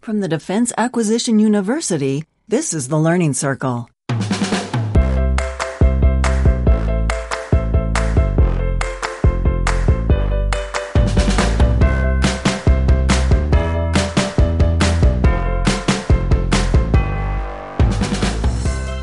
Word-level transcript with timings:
From 0.00 0.20
the 0.20 0.28
Defense 0.28 0.72
Acquisition 0.78 1.38
University, 1.38 2.24
this 2.48 2.72
is 2.72 2.88
the 2.88 2.96
Learning 2.96 3.34
Circle. 3.34 3.90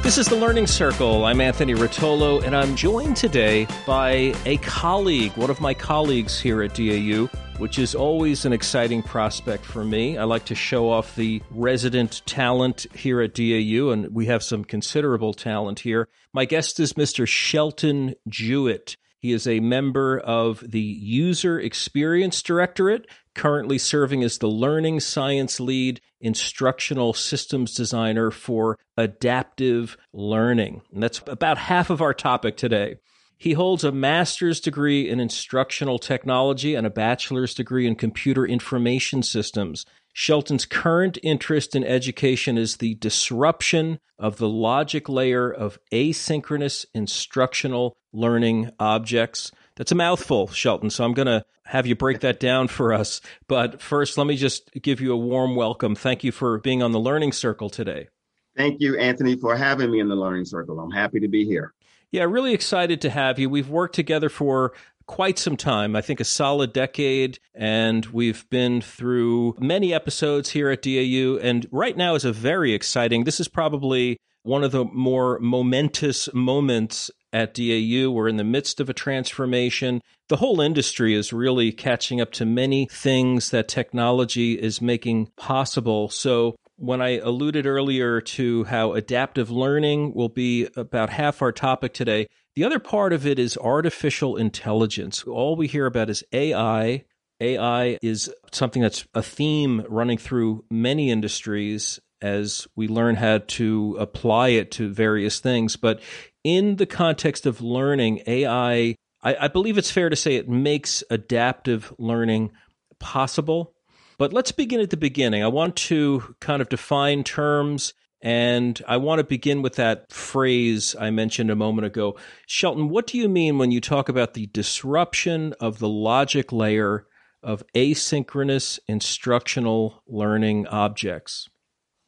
This 0.02 0.18
is 0.18 0.28
the 0.30 0.36
Learning 0.36 0.66
Circle. 0.66 1.26
I'm 1.26 1.42
Anthony 1.42 1.76
Rotolo, 1.76 2.44
and 2.44 2.56
I'm 2.56 2.76
joined 2.76 3.18
today 3.18 3.68
by 3.86 4.34
a 4.48 4.58
colleague, 4.64 5.34
one 5.38 5.52
of 5.52 5.62
my 5.62 5.76
colleagues 5.76 6.40
here 6.40 6.64
at 6.64 6.74
DAU, 6.74 7.30
which 7.58 7.80
is 7.80 7.96
always 7.96 8.46
an 8.46 8.54
exciting 8.54 9.02
prospect 9.02 9.66
for 9.66 9.84
me. 9.84 10.18
I 10.18 10.26
like 10.26 10.46
to 10.46 10.56
show 10.56 10.92
off 10.92 11.16
the 11.16 11.42
resident 11.50 12.22
talent 12.28 12.86
here 12.94 13.20
at 13.20 13.34
DAU, 13.34 13.90
and 13.90 14.14
we 14.14 14.28
have 14.28 14.44
some 14.44 14.64
considerable 14.64 15.34
talent 15.34 15.80
here. 15.80 16.08
My 16.34 16.46
guest 16.46 16.80
is 16.80 16.94
Mr. 16.94 17.28
Shelton 17.28 18.14
Jewette. 18.30 18.96
He 19.20 19.32
is 19.32 19.48
a 19.48 19.60
member 19.60 20.20
of 20.20 20.60
the 20.60 20.80
User 20.80 21.60
Experience 21.60 22.44
Directorate, 22.44 23.08
currently 23.34 23.80
serving 23.80 24.24
as 24.24 24.38
the 24.38 24.48
Learning 24.48 25.00
Science 25.00 25.60
Lead 25.60 26.00
Instructional 26.22 27.14
Systems 27.14 27.74
Designer 27.74 28.30
for 28.30 28.78
Adaptive 28.96 29.98
Learning. 30.14 30.84
And 30.94 31.02
that's 31.02 31.22
about 31.26 31.58
half 31.58 31.90
of 31.90 32.02
our 32.02 32.14
topic 32.14 32.56
today. 32.56 32.98
He 33.38 33.54
holds 33.54 33.84
a 33.84 33.92
master's 33.92 34.60
degree 34.60 35.08
in 35.08 35.20
instructional 35.20 36.00
technology 36.00 36.74
and 36.74 36.88
a 36.88 36.92
bachelor's 36.92 37.54
degree 37.54 37.86
in 37.86 37.96
computer 37.96 38.46
information 38.46 39.22
systems. 39.22 39.86
Shelton's 40.12 40.66
current 40.66 41.20
interest 41.22 41.76
in 41.76 41.84
education 41.84 42.58
is 42.58 42.78
the 42.78 42.96
disruption 42.96 44.00
of 44.18 44.38
the 44.38 44.50
logic 44.50 45.08
layer 45.08 45.52
of 45.52 45.78
asynchronous 45.92 46.88
instructional 46.96 47.96
learning 48.12 48.72
objects. 48.80 49.52
That's 49.76 49.92
a 49.92 49.96
mouthful, 49.96 50.48
Shelton. 50.48 50.90
So 50.90 51.06
I'm 51.06 51.14
going 51.14 51.28
to 51.28 51.46
have 51.66 51.86
you 51.86 51.96
break 51.96 52.22
that 52.22 52.40
down 52.40 52.68
for 52.68 52.94
us. 52.94 53.22
But 53.48 53.80
first, 53.80 54.18
let 54.18 54.26
me 54.26 54.36
just 54.36 54.72
give 54.82 55.00
you 55.00 55.14
a 55.14 55.18
warm 55.18 55.56
welcome. 55.56 55.94
Thank 55.94 56.24
you 56.24 56.32
for 56.32 56.58
being 56.58 56.82
on 56.82 56.94
the 56.94 57.00
Learning 57.00 57.32
Circle 57.32 57.70
today. 57.70 58.08
Thank 58.56 58.82
you, 58.82 58.98
Anthony, 58.98 59.36
for 59.36 59.56
having 59.56 59.92
me 59.92 60.00
in 60.00 60.08
the 60.08 60.16
Learning 60.16 60.46
Circle. 60.46 60.80
I'm 60.80 60.90
happy 60.90 61.20
to 61.20 61.28
be 61.28 61.46
here. 61.46 61.76
Yeah, 62.12 62.24
really 62.24 62.54
excited 62.54 63.02
to 63.02 63.10
have 63.10 63.38
you. 63.38 63.50
We've 63.50 63.70
worked 63.70 63.96
together 63.96 64.30
for 64.30 64.74
quite 65.08 65.40
some 65.40 65.58
time, 65.58 65.96
I 65.96 66.02
think 66.02 66.20
a 66.20 66.26
solid 66.26 66.74
decade, 66.74 67.40
and 67.56 68.06
we've 68.08 68.48
been 68.50 68.82
through 68.82 69.56
many 69.60 69.94
episodes 69.94 70.50
here 70.50 70.70
at 70.70 70.82
DAU. 70.82 71.38
And 71.42 71.66
right 71.72 71.96
now 71.96 72.16
is 72.16 72.26
a 72.26 72.32
very 72.32 72.74
exciting, 72.74 73.24
this 73.24 73.40
is 73.40 73.48
probably 73.48 74.18
one 74.44 74.64
of 74.64 74.72
the 74.72 74.86
more 74.86 75.40
momentous 75.40 76.30
moments 76.34 77.12
at 77.34 77.54
DAU. 77.54 78.10
We're 78.10 78.30
in 78.30 78.38
the 78.38 78.44
midst 78.44 78.80
of 78.80 78.90
a 78.90 78.94
transformation. 78.94 80.02
The 80.30 80.38
whole 80.38 80.62
industry 80.62 81.14
is 81.14 81.34
really 81.34 81.72
catching 81.72 82.22
up 82.22 82.32
to 82.34 82.46
many 82.46 82.88
things 82.90 83.50
that 83.52 83.68
technology 83.68 84.54
is 84.54 84.82
making 84.82 85.32
possible. 85.38 86.10
So 86.10 86.56
when 86.78 87.02
I 87.02 87.18
alluded 87.18 87.66
earlier 87.66 88.22
to 88.22 88.64
how 88.66 88.94
adaptive 88.94 89.50
learning 89.50 90.14
will 90.14 90.30
be 90.30 90.68
about 90.76 91.10
half 91.10 91.42
our 91.42 91.52
topic 91.52 91.94
today, 91.94 92.28
the 92.56 92.64
other 92.64 92.80
part 92.80 93.14
of 93.14 93.26
it 93.26 93.40
is 93.40 93.58
artificial 93.58 94.38
intelligence. 94.38 95.24
All 95.24 95.56
we 95.56 95.68
hear 95.68 95.86
about 95.86 96.10
is 96.10 96.24
AI. 96.32 97.04
AI 97.40 98.00
is 98.02 98.34
something 98.52 98.82
that's 98.82 99.06
a 99.14 99.22
theme 99.22 99.86
running 99.90 100.18
through 100.18 100.66
many 100.70 101.12
industries 101.12 102.00
as 102.22 102.68
we 102.76 102.88
learn 102.88 103.16
how 103.16 103.40
to 103.40 103.96
apply 104.00 104.50
it 104.50 104.72
to 104.72 104.92
various 104.92 105.40
things. 105.40 105.76
But 105.76 106.02
in 106.44 106.78
the 106.78 106.88
context 106.88 107.46
of 107.46 107.62
learning, 107.62 108.24
AI, 108.26 108.96
I, 109.22 109.36
I 109.42 109.48
believe 109.48 109.78
it's 109.78 109.92
fair 109.92 110.10
to 110.10 110.16
say 110.16 110.36
it 110.36 110.50
makes 110.50 111.04
adaptive 111.10 111.94
learning 112.00 112.52
possible 113.00 113.74
but 114.18 114.34
let's 114.34 114.52
begin 114.52 114.80
at 114.80 114.90
the 114.90 114.98
beginning. 114.98 115.44
I 115.44 115.48
want 115.48 115.76
to 115.76 116.36
kind 116.40 116.62
of 116.62 116.70
define 116.70 117.24
terms 117.24 117.94
and 118.22 118.82
I 118.88 118.98
want 118.98 119.20
to 119.20 119.24
begin 119.24 119.62
with 119.62 119.76
that 119.76 120.12
phrase 120.12 120.96
I 121.00 121.12
mentioned 121.12 121.52
a 121.52 121.56
moment 121.56 121.86
ago. 121.86 122.18
Shelton, 122.48 122.90
what 122.90 123.08
do 123.08 123.18
you 123.18 123.30
mean 123.30 123.58
when 123.58 123.72
you 123.72 123.80
talk 123.80 124.10
about 124.10 124.34
the 124.34 124.48
disruption 124.48 125.54
of 125.60 125.80
the 125.80 125.88
logic 125.88 126.52
layer 126.52 127.06
of 127.44 127.64
asynchronous 127.76 128.80
instructional 128.88 130.02
learning 130.08 130.68
objects? 130.68 131.48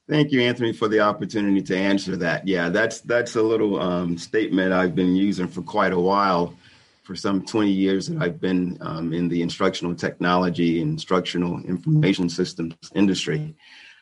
Thank 0.10 0.32
you, 0.32 0.42
Anthony, 0.42 0.74
for 0.74 0.88
the 0.88 1.02
opportunity 1.02 1.62
to 1.62 1.78
answer 1.78 2.16
that. 2.18 2.48
Yeah, 2.48 2.70
that's 2.70 3.02
that's 3.02 3.36
a 3.36 3.44
little 3.44 3.80
um, 3.80 4.18
statement 4.18 4.74
I've 4.74 4.96
been 4.96 5.16
using 5.16 5.48
for 5.48 5.62
quite 5.62 5.94
a 5.94 6.00
while 6.00 6.56
for 7.10 7.16
some 7.16 7.44
20 7.44 7.72
years 7.72 8.06
that 8.06 8.22
I've 8.22 8.40
been 8.40 8.78
um, 8.82 9.14
in 9.14 9.28
the 9.30 9.42
instructional 9.42 9.96
technology, 9.96 10.80
and 10.80 10.92
instructional 10.92 11.60
information 11.62 12.30
systems 12.30 12.76
industry. 12.94 13.56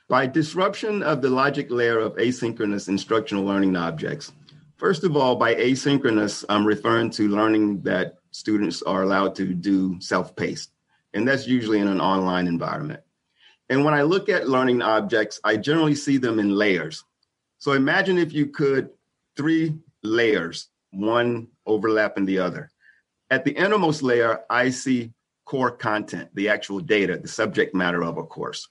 By 0.09 0.27
disruption 0.27 1.01
of 1.03 1.21
the 1.21 1.29
logic 1.29 1.71
layer 1.71 1.99
of 1.99 2.17
asynchronous 2.17 2.89
instructional 2.89 3.45
learning 3.45 3.77
objects, 3.77 4.33
first 4.75 5.05
of 5.05 5.15
all, 5.15 5.37
by 5.37 5.55
asynchronous, 5.55 6.43
I'm 6.49 6.67
referring 6.67 7.09
to 7.11 7.29
learning 7.29 7.81
that 7.83 8.17
students 8.31 8.81
are 8.81 9.03
allowed 9.03 9.35
to 9.35 9.53
do 9.53 10.01
self 10.01 10.35
paced, 10.35 10.73
and 11.13 11.25
that's 11.25 11.47
usually 11.47 11.79
in 11.79 11.87
an 11.87 12.01
online 12.01 12.45
environment. 12.45 12.99
And 13.69 13.85
when 13.85 13.93
I 13.93 14.01
look 14.01 14.27
at 14.27 14.49
learning 14.49 14.81
objects, 14.81 15.39
I 15.45 15.55
generally 15.55 15.95
see 15.95 16.17
them 16.17 16.39
in 16.39 16.49
layers. 16.49 17.05
So 17.57 17.71
imagine 17.71 18.17
if 18.17 18.33
you 18.33 18.47
could 18.47 18.89
three 19.37 19.77
layers, 20.03 20.67
one 20.91 21.47
overlapping 21.65 22.25
the 22.25 22.39
other. 22.39 22.69
At 23.29 23.43
the 23.43 23.51
innermost 23.51 24.03
layer, 24.03 24.41
I 24.49 24.69
see 24.69 25.11
core 25.45 25.71
content, 25.71 26.29
the 26.33 26.49
actual 26.49 26.79
data, 26.79 27.17
the 27.17 27.27
subject 27.27 27.75
matter 27.75 28.03
of 28.03 28.17
a 28.17 28.23
course. 28.23 28.67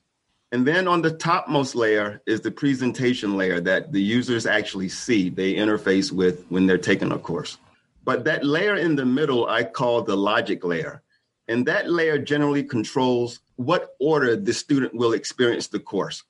And 0.52 0.66
then 0.66 0.88
on 0.88 1.02
the 1.02 1.10
topmost 1.10 1.74
layer 1.74 2.22
is 2.26 2.40
the 2.40 2.50
presentation 2.50 3.36
layer 3.36 3.60
that 3.60 3.92
the 3.92 4.00
users 4.00 4.46
actually 4.46 4.88
see, 4.88 5.28
they 5.28 5.54
interface 5.54 6.12
with 6.12 6.44
when 6.48 6.66
they're 6.66 6.78
taking 6.78 7.12
a 7.12 7.18
course. 7.18 7.58
But 8.04 8.24
that 8.24 8.44
layer 8.44 8.76
in 8.76 8.96
the 8.96 9.04
middle, 9.04 9.46
I 9.46 9.64
call 9.64 10.02
the 10.02 10.16
logic 10.16 10.64
layer. 10.64 11.02
And 11.48 11.66
that 11.66 11.90
layer 11.90 12.18
generally 12.18 12.62
controls 12.62 13.40
what 13.56 13.96
order 13.98 14.36
the 14.36 14.54
student 14.54 14.94
will 14.94 15.12
experience 15.12 15.66
the 15.66 15.80
course 15.80 16.22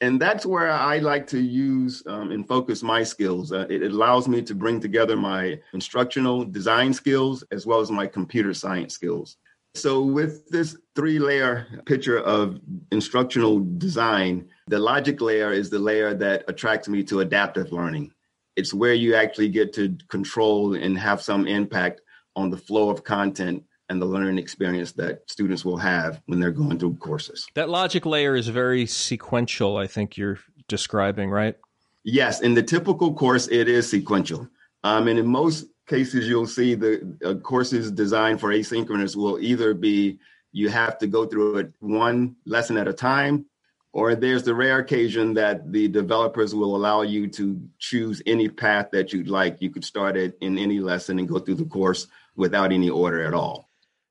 and 0.00 0.20
that's 0.20 0.44
where 0.44 0.70
I 0.70 0.98
like 0.98 1.26
to 1.28 1.40
use 1.40 2.02
um, 2.06 2.30
and 2.30 2.46
focus 2.46 2.82
my 2.82 3.02
skills. 3.02 3.52
Uh, 3.52 3.66
it 3.70 3.82
allows 3.82 4.28
me 4.28 4.42
to 4.42 4.54
bring 4.54 4.78
together 4.80 5.16
my 5.16 5.58
instructional 5.72 6.44
design 6.44 6.92
skills 6.92 7.42
as 7.50 7.66
well 7.66 7.80
as 7.80 7.90
my 7.90 8.06
computer 8.06 8.52
science 8.52 8.94
skills. 8.94 9.36
So, 9.74 10.02
with 10.02 10.48
this 10.48 10.76
three 10.94 11.18
layer 11.18 11.66
picture 11.84 12.18
of 12.18 12.60
instructional 12.92 13.60
design, 13.76 14.48
the 14.68 14.78
logic 14.78 15.20
layer 15.20 15.52
is 15.52 15.68
the 15.68 15.78
layer 15.78 16.14
that 16.14 16.44
attracts 16.48 16.88
me 16.88 17.02
to 17.04 17.20
adaptive 17.20 17.72
learning. 17.72 18.12
It's 18.56 18.72
where 18.72 18.94
you 18.94 19.14
actually 19.14 19.50
get 19.50 19.74
to 19.74 19.96
control 20.08 20.74
and 20.74 20.98
have 20.98 21.20
some 21.20 21.46
impact 21.46 22.00
on 22.36 22.48
the 22.48 22.56
flow 22.56 22.88
of 22.88 23.04
content 23.04 23.64
and 23.88 24.00
the 24.00 24.06
learning 24.06 24.38
experience 24.38 24.92
that 24.92 25.22
students 25.30 25.64
will 25.64 25.76
have 25.76 26.20
when 26.26 26.40
they're 26.40 26.50
going 26.50 26.78
through 26.78 26.94
courses. 26.96 27.46
That 27.54 27.68
logic 27.68 28.04
layer 28.06 28.36
is 28.36 28.48
very 28.48 28.86
sequential, 28.86 29.76
I 29.76 29.86
think 29.86 30.16
you're 30.16 30.38
describing, 30.68 31.30
right? 31.30 31.56
Yes, 32.04 32.40
in 32.40 32.54
the 32.54 32.62
typical 32.62 33.14
course, 33.14 33.48
it 33.48 33.68
is 33.68 33.88
sequential. 33.88 34.48
Um, 34.84 35.08
and 35.08 35.18
in 35.18 35.26
most 35.26 35.66
cases, 35.86 36.28
you'll 36.28 36.46
see 36.46 36.74
the 36.74 37.16
uh, 37.24 37.34
courses 37.34 37.90
designed 37.90 38.40
for 38.40 38.50
asynchronous 38.50 39.16
will 39.16 39.38
either 39.40 39.74
be 39.74 40.18
you 40.52 40.68
have 40.68 40.98
to 40.98 41.06
go 41.06 41.26
through 41.26 41.58
it 41.58 41.72
one 41.80 42.36
lesson 42.46 42.76
at 42.76 42.88
a 42.88 42.92
time, 42.92 43.46
or 43.92 44.14
there's 44.14 44.42
the 44.42 44.54
rare 44.54 44.78
occasion 44.78 45.34
that 45.34 45.72
the 45.72 45.88
developers 45.88 46.54
will 46.54 46.76
allow 46.76 47.02
you 47.02 47.28
to 47.28 47.60
choose 47.78 48.22
any 48.26 48.48
path 48.48 48.88
that 48.92 49.12
you'd 49.12 49.28
like. 49.28 49.60
You 49.60 49.70
could 49.70 49.84
start 49.84 50.16
it 50.16 50.36
in 50.40 50.58
any 50.58 50.80
lesson 50.80 51.18
and 51.18 51.28
go 51.28 51.38
through 51.38 51.56
the 51.56 51.64
course 51.64 52.06
without 52.36 52.72
any 52.72 52.90
order 52.90 53.24
at 53.24 53.34
all. 53.34 53.65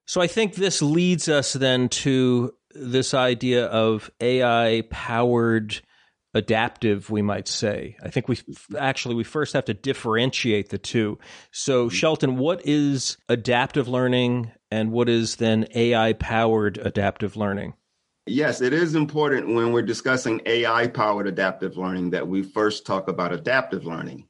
So 0.06 0.22
I 0.22 0.28
think 0.28 0.56
this 0.56 0.82
leads 0.82 1.28
us 1.30 1.54
then 1.54 1.90
to 1.90 2.54
this 2.72 3.14
idea 3.14 3.66
of 3.66 4.12
AI 4.20 4.84
powered 4.90 5.82
adaptive 6.36 7.10
we 7.10 7.22
might 7.22 7.48
say. 7.48 7.96
I 8.04 8.10
think 8.10 8.28
we 8.28 8.38
actually 8.78 9.16
we 9.16 9.24
first 9.24 9.54
have 9.54 9.66
to 9.66 9.74
differentiate 9.74 10.70
the 10.70 10.78
two. 10.78 11.18
So 11.52 11.88
shelton 11.88 12.38
what 12.38 12.62
is 12.66 13.18
adaptive 13.30 13.88
learning 13.88 14.52
and 14.70 14.92
what 14.92 15.08
is 15.08 15.38
then 15.38 15.66
ai 15.74 16.12
powered 16.14 16.78
adaptive 16.78 17.38
learning? 17.38 17.74
Yes 18.28 18.60
it 18.60 18.74
is 18.74 18.96
important 18.96 19.56
when 19.56 19.72
we're 19.72 19.82
discussing 19.82 20.42
ai 20.46 20.88
powered 20.88 21.28
adaptive 21.28 21.78
learning 21.78 22.10
that 22.10 22.28
we 22.28 22.44
first 22.44 22.86
talk 22.86 23.08
about 23.08 23.32
adaptive 23.32 23.86
learning. 23.86 24.28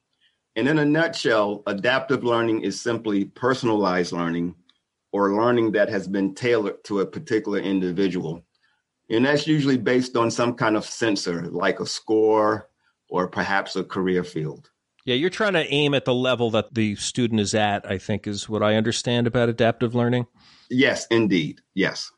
And 0.56 0.70
in 0.70 0.78
a 0.78 0.86
nutshell 0.86 1.64
adaptive 1.66 2.24
learning 2.24 2.62
is 2.62 2.80
simply 2.80 3.26
personalized 3.26 4.14
learning 4.14 4.56
or 5.16 5.34
learning 5.34 5.72
that 5.72 5.88
has 5.88 6.10
been 6.10 6.36
tailored 6.36 6.84
to 6.84 7.00
a 7.00 7.06
particular 7.06 7.58
individual. 7.58 8.44
And 9.10 9.24
that's 9.24 9.48
usually 9.48 9.78
based 9.78 10.18
on 10.18 10.30
some 10.30 10.56
kind 10.56 10.76
of 10.76 10.84
sensor, 10.84 11.48
like 11.48 11.80
a 11.80 11.86
score 11.86 12.68
or 13.10 13.30
perhaps 13.30 13.78
a 13.78 13.86
career 13.86 14.26
field. 14.26 14.70
Yeah, 15.06 15.16
you're 15.16 15.30
trying 15.30 15.54
to 15.54 15.66
aim 15.74 15.94
at 15.94 16.04
the 16.04 16.14
level 16.14 16.52
that 16.52 16.74
the 16.74 16.98
student 16.98 17.40
is 17.40 17.56
at, 17.56 17.90
I 17.90 17.98
think, 17.98 18.28
is 18.28 18.50
what 18.50 18.62
I 18.62 18.76
understand 18.76 19.26
about 19.26 19.48
adaptive 19.48 19.96
learning. 19.96 20.28
Yes, 20.70 21.08
indeed. 21.10 21.62
Yes. 21.74 22.12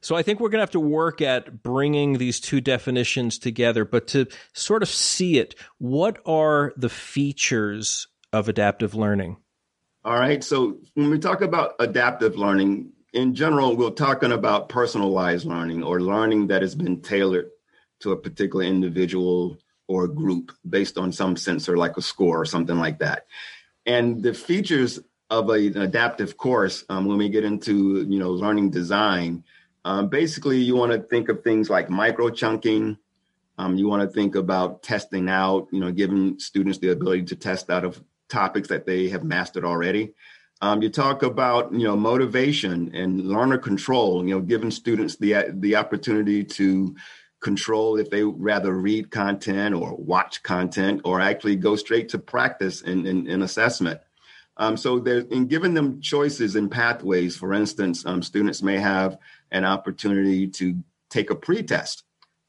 So 0.00 0.14
I 0.14 0.22
think 0.22 0.38
we're 0.38 0.50
going 0.50 0.60
to 0.60 0.66
have 0.66 0.70
to 0.70 0.78
work 0.80 1.20
at 1.20 1.64
bringing 1.64 2.18
these 2.18 2.38
two 2.38 2.60
definitions 2.60 3.40
together, 3.40 3.84
but 3.84 4.06
to 4.08 4.28
sort 4.52 4.84
of 4.84 4.88
see 4.88 5.38
it, 5.38 5.56
what 5.78 6.20
are 6.24 6.74
the 6.76 6.90
features 6.90 8.06
of 8.32 8.48
adaptive 8.48 8.94
learning? 8.94 9.38
All 10.04 10.18
right. 10.18 10.44
So 10.44 10.78
when 10.92 11.08
we 11.08 11.18
talk 11.18 11.40
about 11.40 11.76
adaptive 11.78 12.36
learning, 12.36 12.92
in 13.14 13.34
general, 13.34 13.74
we're 13.74 13.90
talking 13.90 14.32
about 14.32 14.68
personalized 14.68 15.46
learning 15.46 15.82
or 15.82 16.00
learning 16.00 16.48
that 16.48 16.60
has 16.60 16.74
been 16.74 17.00
tailored 17.00 17.48
to 18.00 18.12
a 18.12 18.16
particular 18.16 18.64
individual 18.66 19.56
or 19.86 20.06
group 20.06 20.52
based 20.68 20.98
on 20.98 21.10
some 21.10 21.36
sensor 21.36 21.78
like 21.78 21.96
a 21.96 22.02
score 22.02 22.38
or 22.38 22.44
something 22.44 22.78
like 22.78 22.98
that. 22.98 23.26
And 23.86 24.22
the 24.22 24.34
features 24.34 25.00
of 25.30 25.48
a, 25.48 25.54
an 25.54 25.78
adaptive 25.78 26.36
course, 26.36 26.84
um, 26.90 27.06
when 27.06 27.16
we 27.16 27.30
get 27.30 27.44
into 27.44 28.02
you 28.02 28.18
know 28.18 28.30
learning 28.30 28.70
design, 28.70 29.44
um, 29.86 30.08
basically 30.08 30.58
you 30.58 30.76
want 30.76 30.92
to 30.92 30.98
think 30.98 31.30
of 31.30 31.42
things 31.42 31.70
like 31.70 31.88
micro 31.88 32.28
chunking. 32.28 32.98
Um, 33.56 33.76
you 33.76 33.88
want 33.88 34.02
to 34.02 34.08
think 34.08 34.34
about 34.34 34.82
testing 34.82 35.28
out, 35.28 35.68
you 35.70 35.80
know, 35.80 35.92
giving 35.92 36.38
students 36.40 36.78
the 36.78 36.90
ability 36.90 37.22
to 37.24 37.36
test 37.36 37.70
out 37.70 37.84
of 37.84 38.02
topics 38.34 38.68
that 38.68 38.86
they 38.86 39.08
have 39.08 39.24
mastered 39.24 39.64
already. 39.64 40.14
Um, 40.60 40.82
you 40.82 40.88
talk 40.88 41.22
about 41.22 41.72
you 41.72 41.84
know 41.86 41.96
motivation 41.96 42.94
and 42.94 43.28
learner 43.34 43.58
control. 43.58 44.26
You 44.26 44.34
know, 44.34 44.40
giving 44.40 44.70
students 44.70 45.16
the 45.16 45.46
the 45.52 45.76
opportunity 45.76 46.44
to 46.58 46.96
control 47.40 47.98
if 47.98 48.08
they 48.10 48.22
rather 48.24 48.72
read 48.72 49.10
content 49.10 49.74
or 49.74 49.94
watch 49.96 50.42
content 50.42 51.02
or 51.04 51.20
actually 51.20 51.56
go 51.56 51.76
straight 51.76 52.08
to 52.08 52.18
practice 52.18 52.80
in, 52.80 53.06
in, 53.06 53.26
in 53.28 53.42
assessment. 53.42 54.00
Um, 54.56 54.78
so 54.78 54.98
there, 54.98 55.18
in 55.18 55.46
giving 55.46 55.74
them 55.74 56.00
choices 56.00 56.56
and 56.56 56.70
pathways, 56.70 57.36
for 57.36 57.52
instance, 57.52 58.06
um, 58.06 58.22
students 58.22 58.62
may 58.62 58.78
have 58.78 59.18
an 59.50 59.64
opportunity 59.64 60.48
to 60.48 60.82
take 61.10 61.30
a 61.30 61.34
pre-test 61.34 62.04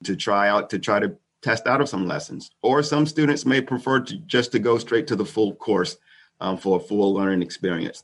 to 0.05 0.15
try 0.15 0.47
out 0.47 0.69
to 0.69 0.79
try 0.79 0.99
to 0.99 1.17
test 1.45 1.67
out 1.67 1.79
of 1.79 1.87
some 1.87 2.07
lessons, 2.07 2.49
or 2.61 2.83
some 2.83 3.05
students 3.05 3.45
may 3.45 3.61
prefer 3.61 3.99
to 4.01 4.17
just 4.25 4.51
to 4.51 4.59
go 4.59 4.77
straight 4.77 5.07
to 5.07 5.15
the 5.15 5.25
full 5.25 5.55
course 5.55 5.97
um, 6.41 6.57
for 6.57 6.77
a 6.77 6.79
full 6.79 7.13
learning 7.13 7.41
experience. 7.41 8.03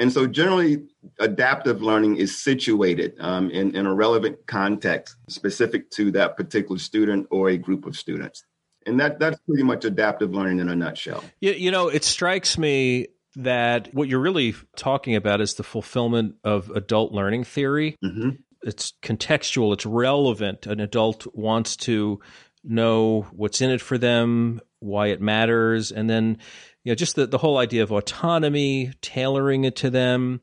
And 0.00 0.12
so, 0.12 0.26
generally, 0.26 0.82
adaptive 1.18 1.82
learning 1.82 2.16
is 2.16 2.36
situated 2.36 3.14
um, 3.20 3.50
in, 3.50 3.76
in 3.76 3.86
a 3.86 3.94
relevant 3.94 4.46
context 4.46 5.16
specific 5.28 5.90
to 5.92 6.10
that 6.12 6.36
particular 6.36 6.78
student 6.78 7.26
or 7.30 7.50
a 7.50 7.58
group 7.58 7.86
of 7.86 7.96
students. 7.96 8.44
And 8.86 8.98
that, 8.98 9.18
that's 9.18 9.38
pretty 9.46 9.62
much 9.62 9.84
adaptive 9.84 10.34
learning 10.34 10.58
in 10.58 10.70
a 10.70 10.74
nutshell. 10.74 11.22
You, 11.40 11.52
you 11.52 11.70
know, 11.70 11.88
it 11.88 12.02
strikes 12.02 12.56
me 12.56 13.08
that 13.36 13.94
what 13.94 14.08
you're 14.08 14.20
really 14.20 14.54
talking 14.74 15.14
about 15.16 15.42
is 15.42 15.54
the 15.54 15.62
fulfillment 15.62 16.36
of 16.44 16.70
adult 16.70 17.12
learning 17.12 17.44
theory. 17.44 17.96
Mm-hmm. 18.02 18.30
It's 18.62 18.94
contextual, 19.02 19.72
it's 19.74 19.86
relevant. 19.86 20.66
An 20.66 20.80
adult 20.80 21.26
wants 21.34 21.76
to 21.76 22.20
know 22.64 23.26
what's 23.32 23.60
in 23.60 23.70
it 23.70 23.80
for 23.80 23.98
them, 23.98 24.60
why 24.80 25.08
it 25.08 25.20
matters, 25.20 25.92
and 25.92 26.08
then 26.08 26.38
you 26.84 26.92
know, 26.92 26.94
just 26.96 27.16
the, 27.16 27.26
the 27.26 27.38
whole 27.38 27.58
idea 27.58 27.82
of 27.82 27.92
autonomy, 27.92 28.92
tailoring 29.02 29.64
it 29.64 29.76
to 29.76 29.90
them. 29.90 30.40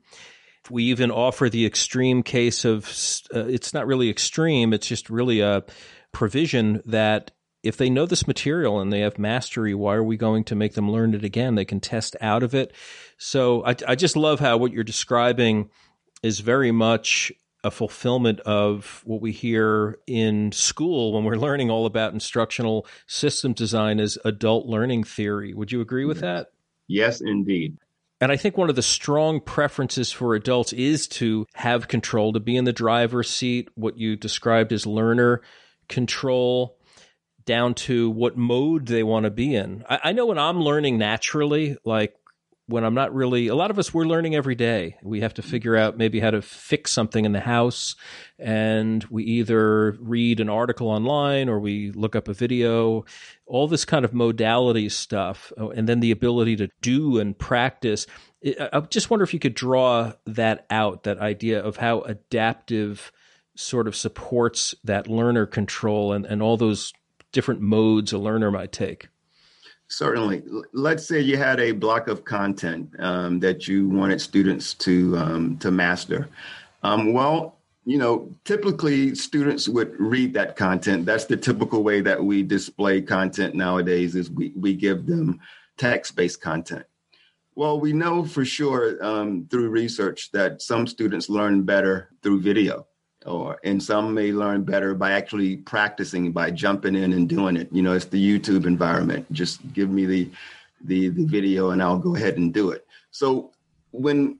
We 0.70 0.84
even 0.84 1.10
offer 1.10 1.48
the 1.48 1.64
extreme 1.64 2.22
case 2.22 2.64
of 2.64 2.84
uh, 3.34 3.46
it's 3.46 3.72
not 3.72 3.86
really 3.86 4.10
extreme, 4.10 4.72
it's 4.72 4.86
just 4.86 5.08
really 5.10 5.40
a 5.40 5.64
provision 6.12 6.82
that 6.86 7.30
if 7.62 7.76
they 7.76 7.90
know 7.90 8.06
this 8.06 8.26
material 8.26 8.80
and 8.80 8.92
they 8.92 9.00
have 9.00 9.18
mastery, 9.18 9.74
why 9.74 9.94
are 9.94 10.04
we 10.04 10.16
going 10.16 10.44
to 10.44 10.54
make 10.54 10.74
them 10.74 10.90
learn 10.90 11.14
it 11.14 11.24
again? 11.24 11.54
They 11.54 11.64
can 11.64 11.80
test 11.80 12.16
out 12.20 12.42
of 12.42 12.54
it. 12.54 12.72
So 13.16 13.64
I, 13.64 13.74
I 13.86 13.94
just 13.94 14.16
love 14.16 14.38
how 14.40 14.58
what 14.58 14.72
you're 14.72 14.84
describing 14.84 15.70
is 16.22 16.40
very 16.40 16.70
much 16.70 17.32
a 17.64 17.70
fulfillment 17.70 18.40
of 18.40 19.02
what 19.04 19.20
we 19.20 19.32
hear 19.32 19.98
in 20.06 20.52
school 20.52 21.12
when 21.12 21.24
we're 21.24 21.36
learning 21.36 21.70
all 21.70 21.86
about 21.86 22.12
instructional 22.12 22.86
system 23.06 23.52
design 23.52 23.98
as 23.98 24.16
adult 24.24 24.66
learning 24.66 25.04
theory. 25.04 25.52
Would 25.54 25.72
you 25.72 25.80
agree 25.80 26.04
with 26.04 26.20
that? 26.20 26.48
Yes, 26.86 27.20
indeed. 27.20 27.78
And 28.20 28.32
I 28.32 28.36
think 28.36 28.56
one 28.56 28.70
of 28.70 28.76
the 28.76 28.82
strong 28.82 29.40
preferences 29.40 30.10
for 30.10 30.34
adults 30.34 30.72
is 30.72 31.06
to 31.08 31.46
have 31.54 31.88
control, 31.88 32.32
to 32.32 32.40
be 32.40 32.56
in 32.56 32.64
the 32.64 32.72
driver's 32.72 33.30
seat, 33.30 33.68
what 33.74 33.96
you 33.96 34.16
described 34.16 34.72
as 34.72 34.86
learner 34.86 35.40
control, 35.88 36.76
down 37.44 37.74
to 37.74 38.10
what 38.10 38.36
mode 38.36 38.86
they 38.86 39.02
want 39.02 39.24
to 39.24 39.30
be 39.30 39.54
in. 39.54 39.84
I, 39.88 40.00
I 40.04 40.12
know 40.12 40.26
when 40.26 40.38
I'm 40.38 40.60
learning 40.60 40.98
naturally, 40.98 41.76
like 41.84 42.14
when 42.68 42.84
I'm 42.84 42.92
not 42.92 43.14
really, 43.14 43.48
a 43.48 43.54
lot 43.54 43.70
of 43.70 43.78
us, 43.78 43.94
we're 43.94 44.04
learning 44.04 44.34
every 44.34 44.54
day. 44.54 44.96
We 45.02 45.22
have 45.22 45.32
to 45.34 45.42
figure 45.42 45.74
out 45.74 45.96
maybe 45.96 46.20
how 46.20 46.30
to 46.30 46.42
fix 46.42 46.92
something 46.92 47.24
in 47.24 47.32
the 47.32 47.40
house. 47.40 47.96
And 48.38 49.02
we 49.04 49.24
either 49.24 49.92
read 49.98 50.38
an 50.38 50.50
article 50.50 50.88
online 50.88 51.48
or 51.48 51.58
we 51.58 51.90
look 51.92 52.14
up 52.14 52.28
a 52.28 52.34
video, 52.34 53.06
all 53.46 53.68
this 53.68 53.86
kind 53.86 54.04
of 54.04 54.12
modality 54.12 54.90
stuff. 54.90 55.50
Oh, 55.56 55.70
and 55.70 55.88
then 55.88 56.00
the 56.00 56.10
ability 56.10 56.56
to 56.56 56.68
do 56.82 57.18
and 57.18 57.36
practice. 57.38 58.06
I 58.44 58.80
just 58.90 59.08
wonder 59.08 59.24
if 59.24 59.32
you 59.32 59.40
could 59.40 59.54
draw 59.54 60.12
that 60.26 60.66
out, 60.68 61.04
that 61.04 61.18
idea 61.18 61.62
of 61.64 61.78
how 61.78 62.02
adaptive 62.02 63.10
sort 63.56 63.88
of 63.88 63.96
supports 63.96 64.74
that 64.84 65.08
learner 65.08 65.46
control 65.46 66.12
and, 66.12 66.26
and 66.26 66.42
all 66.42 66.58
those 66.58 66.92
different 67.32 67.62
modes 67.62 68.12
a 68.12 68.18
learner 68.18 68.50
might 68.50 68.72
take. 68.72 69.08
Certainly. 69.88 70.42
Let's 70.72 71.06
say 71.06 71.20
you 71.20 71.38
had 71.38 71.60
a 71.60 71.72
block 71.72 72.08
of 72.08 72.24
content 72.24 72.94
um, 72.98 73.40
that 73.40 73.66
you 73.66 73.88
wanted 73.88 74.20
students 74.20 74.74
to 74.74 75.16
um, 75.16 75.58
to 75.58 75.70
master. 75.70 76.28
Um, 76.82 77.14
well, 77.14 77.56
you 77.86 77.96
know, 77.96 78.30
typically 78.44 79.14
students 79.14 79.66
would 79.66 79.98
read 79.98 80.34
that 80.34 80.56
content. 80.56 81.06
That's 81.06 81.24
the 81.24 81.38
typical 81.38 81.82
way 81.82 82.02
that 82.02 82.22
we 82.22 82.42
display 82.42 83.00
content 83.00 83.54
nowadays. 83.54 84.14
Is 84.14 84.30
we 84.30 84.52
we 84.54 84.74
give 84.74 85.06
them 85.06 85.40
text 85.78 86.14
based 86.14 86.42
content. 86.42 86.84
Well, 87.54 87.80
we 87.80 87.94
know 87.94 88.24
for 88.24 88.44
sure 88.44 89.02
um, 89.02 89.48
through 89.50 89.70
research 89.70 90.30
that 90.32 90.60
some 90.60 90.86
students 90.86 91.30
learn 91.30 91.62
better 91.62 92.10
through 92.22 92.42
video 92.42 92.86
or 93.26 93.58
and 93.64 93.82
some 93.82 94.14
may 94.14 94.32
learn 94.32 94.62
better 94.62 94.94
by 94.94 95.12
actually 95.12 95.56
practicing 95.56 96.32
by 96.32 96.50
jumping 96.50 96.94
in 96.94 97.12
and 97.12 97.28
doing 97.28 97.56
it. 97.56 97.68
You 97.72 97.82
know 97.82 97.92
it's 97.92 98.06
the 98.06 98.22
youtube 98.22 98.66
environment. 98.66 99.30
Just 99.32 99.72
give 99.72 99.90
me 99.90 100.06
the 100.06 100.30
the 100.84 101.08
the 101.08 101.24
video 101.24 101.70
and 101.70 101.82
i'll 101.82 101.98
go 101.98 102.14
ahead 102.14 102.36
and 102.36 102.54
do 102.54 102.70
it. 102.70 102.86
So 103.10 103.52
when 103.90 104.38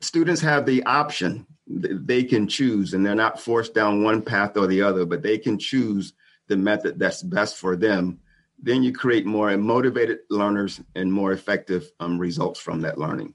students 0.00 0.40
have 0.40 0.66
the 0.66 0.82
option 0.84 1.46
they 1.68 2.24
can 2.24 2.48
choose 2.48 2.94
and 2.94 3.04
they're 3.04 3.14
not 3.14 3.40
forced 3.40 3.74
down 3.74 4.02
one 4.02 4.22
path 4.22 4.56
or 4.56 4.66
the 4.66 4.80
other 4.80 5.04
but 5.04 5.22
they 5.22 5.36
can 5.36 5.58
choose 5.58 6.14
the 6.46 6.56
method 6.56 6.98
that's 6.98 7.22
best 7.22 7.56
for 7.56 7.76
them 7.76 8.18
then 8.60 8.82
you 8.82 8.92
create 8.92 9.26
more 9.26 9.54
motivated 9.56 10.20
learners 10.30 10.80
and 10.96 11.12
more 11.12 11.32
effective 11.32 11.90
um, 12.00 12.18
results 12.18 12.58
from 12.58 12.80
that 12.80 12.96
learning 12.96 13.34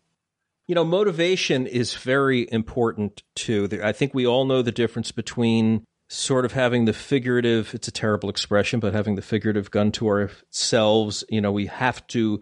you 0.68 0.76
know, 0.76 0.86
motivation 0.86 1.68
is 1.68 1.94
very 1.94 2.48
important 2.52 3.24
too. 3.36 3.68
I 3.84 3.92
think 3.92 4.14
we 4.14 4.26
all 4.26 4.46
know 4.46 4.62
the 4.62 4.72
difference 4.72 5.12
between 5.12 5.86
sort 6.10 6.46
of 6.46 6.54
having 6.54 6.86
the 6.86 6.94
figurative, 6.94 7.74
it's 7.74 7.88
a 7.88 7.92
terrible 7.92 8.30
expression, 8.30 8.80
but 8.80 8.94
having 8.94 9.16
the 9.16 9.22
figurative 9.22 9.72
gun 9.72 9.92
to 9.92 10.08
ourselves. 10.08 11.24
You 11.30 11.42
know, 11.42 11.52
we 11.52 11.66
have 11.66 12.06
to 12.08 12.40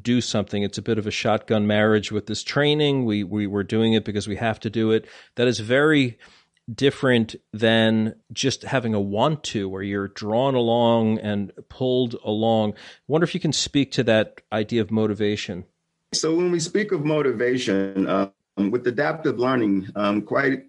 do 0.00 0.20
something. 0.20 0.62
It's 0.62 0.78
a 0.78 0.82
bit 0.82 0.98
of 0.98 1.06
a 1.06 1.10
shotgun 1.10 1.66
marriage 1.66 2.10
with 2.10 2.26
this 2.26 2.42
training. 2.42 3.04
We, 3.04 3.24
we 3.24 3.46
were 3.46 3.64
doing 3.64 3.92
it 3.92 4.04
because 4.04 4.26
we 4.26 4.36
have 4.36 4.58
to 4.60 4.70
do 4.70 4.90
it. 4.92 5.06
That 5.36 5.48
is 5.48 5.60
very 5.60 6.18
different 6.72 7.36
than 7.52 8.14
just 8.32 8.62
having 8.62 8.94
a 8.94 9.00
want 9.00 9.42
to 9.42 9.68
where 9.68 9.82
you're 9.82 10.08
drawn 10.08 10.54
along 10.54 11.18
and 11.18 11.52
pulled 11.68 12.16
along. 12.24 12.72
I 12.72 12.76
wonder 13.08 13.24
if 13.24 13.34
you 13.34 13.40
can 13.40 13.52
speak 13.52 13.92
to 13.92 14.04
that 14.04 14.40
idea 14.52 14.80
of 14.80 14.90
motivation. 14.90 15.64
So 16.12 16.34
when 16.34 16.50
we 16.50 16.58
speak 16.58 16.90
of 16.90 17.04
motivation 17.04 18.08
um, 18.08 18.32
with 18.56 18.84
adaptive 18.88 19.38
learning, 19.38 19.88
um, 19.94 20.22
quite 20.22 20.64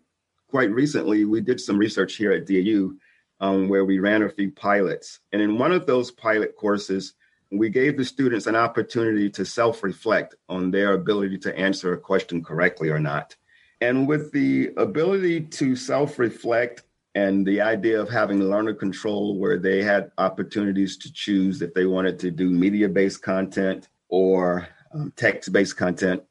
quite 0.48 0.70
recently 0.70 1.26
we 1.26 1.42
did 1.42 1.60
some 1.60 1.80
research 1.80 2.16
here 2.16 2.32
at 2.32 2.46
DAU 2.46 2.92
um, 3.40 3.68
where 3.68 3.84
we 3.84 3.98
ran 3.98 4.22
a 4.22 4.30
few 4.30 4.52
pilots, 4.52 5.20
and 5.32 5.42
in 5.42 5.58
one 5.58 5.72
of 5.72 5.88
those 5.88 6.12
pilot 6.12 6.56
courses, 6.56 7.16
we 7.52 7.70
gave 7.70 7.98
the 7.98 8.06
students 8.06 8.46
an 8.46 8.56
opportunity 8.56 9.32
to 9.32 9.44
self-reflect 9.44 10.36
on 10.48 10.70
their 10.70 10.94
ability 10.94 11.40
to 11.40 11.58
answer 11.58 11.94
a 11.94 11.98
question 11.98 12.44
correctly 12.44 12.90
or 12.90 13.00
not. 13.00 13.36
And 13.82 14.08
with 14.08 14.32
the 14.32 14.70
ability 14.78 15.42
to 15.42 15.76
self-reflect 15.76 16.84
and 17.16 17.48
the 17.48 17.62
idea 17.62 18.00
of 18.00 18.10
having 18.10 18.44
learner 18.44 18.76
control 18.76 19.40
where 19.40 19.58
they 19.58 19.82
had 19.82 20.12
opportunities 20.20 20.98
to 20.98 21.12
choose 21.12 21.64
if 21.64 21.74
they 21.74 21.88
wanted 21.88 22.20
to 22.20 22.30
do 22.30 22.52
media-based 22.52 23.24
content 23.24 23.90
or 24.08 24.68
um, 24.94 25.14
text-based 25.16 25.78
content, 25.78 26.24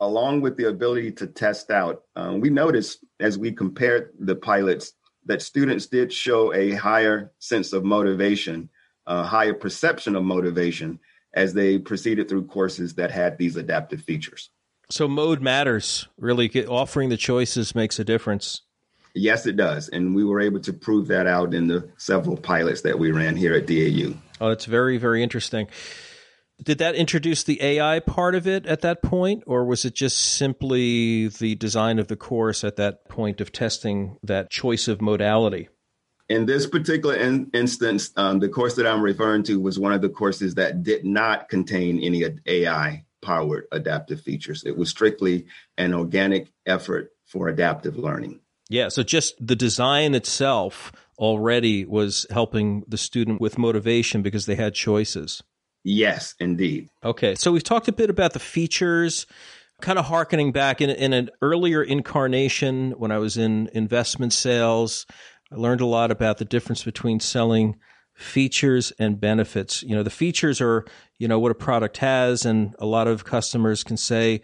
along 0.00 0.40
with 0.40 0.56
the 0.56 0.68
ability 0.68 1.12
to 1.12 1.26
test 1.26 1.70
out. 1.70 2.02
Um, 2.16 2.40
we 2.40 2.50
noticed 2.50 3.04
as 3.18 3.38
we 3.38 3.52
compared 3.52 4.12
the 4.18 4.36
pilots 4.36 4.92
that 5.26 5.42
students 5.42 5.86
did 5.86 6.12
show 6.12 6.52
a 6.54 6.72
higher 6.72 7.32
sense 7.38 7.72
of 7.72 7.84
motivation, 7.84 8.68
a 9.06 9.22
higher 9.22 9.54
perception 9.54 10.16
of 10.16 10.24
motivation 10.24 10.98
as 11.34 11.54
they 11.54 11.78
proceeded 11.78 12.28
through 12.28 12.46
courses 12.46 12.94
that 12.94 13.10
had 13.10 13.38
these 13.38 13.56
adaptive 13.56 14.02
features. 14.02 14.50
So 14.88 15.06
mode 15.06 15.40
matters. 15.40 16.08
Really, 16.18 16.50
offering 16.66 17.10
the 17.10 17.16
choices 17.16 17.74
makes 17.74 17.98
a 18.00 18.04
difference. 18.04 18.62
Yes, 19.14 19.46
it 19.46 19.56
does. 19.56 19.88
And 19.88 20.14
we 20.14 20.24
were 20.24 20.40
able 20.40 20.60
to 20.60 20.72
prove 20.72 21.08
that 21.08 21.26
out 21.26 21.54
in 21.54 21.66
the 21.66 21.88
several 21.96 22.36
pilots 22.36 22.82
that 22.82 22.98
we 22.98 23.10
ran 23.10 23.36
here 23.36 23.54
at 23.54 23.66
DAU. 23.66 24.14
Oh, 24.40 24.48
that's 24.48 24.64
very, 24.64 24.98
very 24.98 25.22
interesting. 25.22 25.68
Did 26.62 26.78
that 26.78 26.94
introduce 26.94 27.42
the 27.42 27.62
AI 27.62 28.00
part 28.00 28.34
of 28.34 28.46
it 28.46 28.66
at 28.66 28.82
that 28.82 29.02
point, 29.02 29.44
or 29.46 29.64
was 29.64 29.84
it 29.84 29.94
just 29.94 30.18
simply 30.18 31.28
the 31.28 31.54
design 31.54 31.98
of 31.98 32.08
the 32.08 32.16
course 32.16 32.64
at 32.64 32.76
that 32.76 33.08
point 33.08 33.40
of 33.40 33.50
testing 33.50 34.18
that 34.22 34.50
choice 34.50 34.86
of 34.86 35.00
modality? 35.00 35.68
In 36.28 36.46
this 36.46 36.66
particular 36.66 37.16
in- 37.16 37.50
instance, 37.54 38.12
um, 38.16 38.38
the 38.40 38.48
course 38.48 38.76
that 38.76 38.86
I'm 38.86 39.00
referring 39.00 39.42
to 39.44 39.58
was 39.58 39.78
one 39.78 39.92
of 39.92 40.02
the 40.02 40.10
courses 40.10 40.54
that 40.56 40.82
did 40.82 41.04
not 41.04 41.48
contain 41.48 41.98
any 42.02 42.24
AI 42.46 43.04
powered 43.22 43.66
adaptive 43.72 44.20
features. 44.20 44.62
It 44.64 44.76
was 44.76 44.90
strictly 44.90 45.46
an 45.78 45.94
organic 45.94 46.52
effort 46.66 47.12
for 47.24 47.48
adaptive 47.48 47.96
learning. 47.96 48.40
Yeah, 48.68 48.88
so 48.88 49.02
just 49.02 49.34
the 49.44 49.56
design 49.56 50.14
itself 50.14 50.92
already 51.18 51.84
was 51.84 52.26
helping 52.30 52.84
the 52.86 52.96
student 52.98 53.40
with 53.40 53.58
motivation 53.58 54.22
because 54.22 54.46
they 54.46 54.54
had 54.54 54.74
choices. 54.74 55.42
Yes, 55.82 56.34
indeed. 56.38 56.90
Okay, 57.04 57.34
so 57.34 57.52
we've 57.52 57.64
talked 57.64 57.88
a 57.88 57.92
bit 57.92 58.10
about 58.10 58.32
the 58.32 58.38
features, 58.38 59.26
kind 59.80 59.98
of 59.98 60.04
harkening 60.04 60.52
back 60.52 60.80
in, 60.80 60.90
in 60.90 61.12
an 61.12 61.30
earlier 61.40 61.82
incarnation 61.82 62.92
when 62.92 63.10
I 63.10 63.18
was 63.18 63.36
in 63.36 63.70
investment 63.72 64.32
sales. 64.32 65.06
I 65.50 65.56
learned 65.56 65.80
a 65.80 65.86
lot 65.86 66.10
about 66.10 66.38
the 66.38 66.44
difference 66.44 66.84
between 66.84 67.18
selling 67.18 67.76
features 68.14 68.92
and 68.98 69.18
benefits. 69.18 69.82
You 69.82 69.96
know, 69.96 70.02
the 70.02 70.10
features 70.10 70.60
are, 70.60 70.84
you 71.18 71.26
know, 71.26 71.38
what 71.38 71.50
a 71.50 71.54
product 71.54 71.96
has, 71.98 72.44
and 72.44 72.74
a 72.78 72.86
lot 72.86 73.08
of 73.08 73.24
customers 73.24 73.82
can 73.82 73.96
say, 73.96 74.42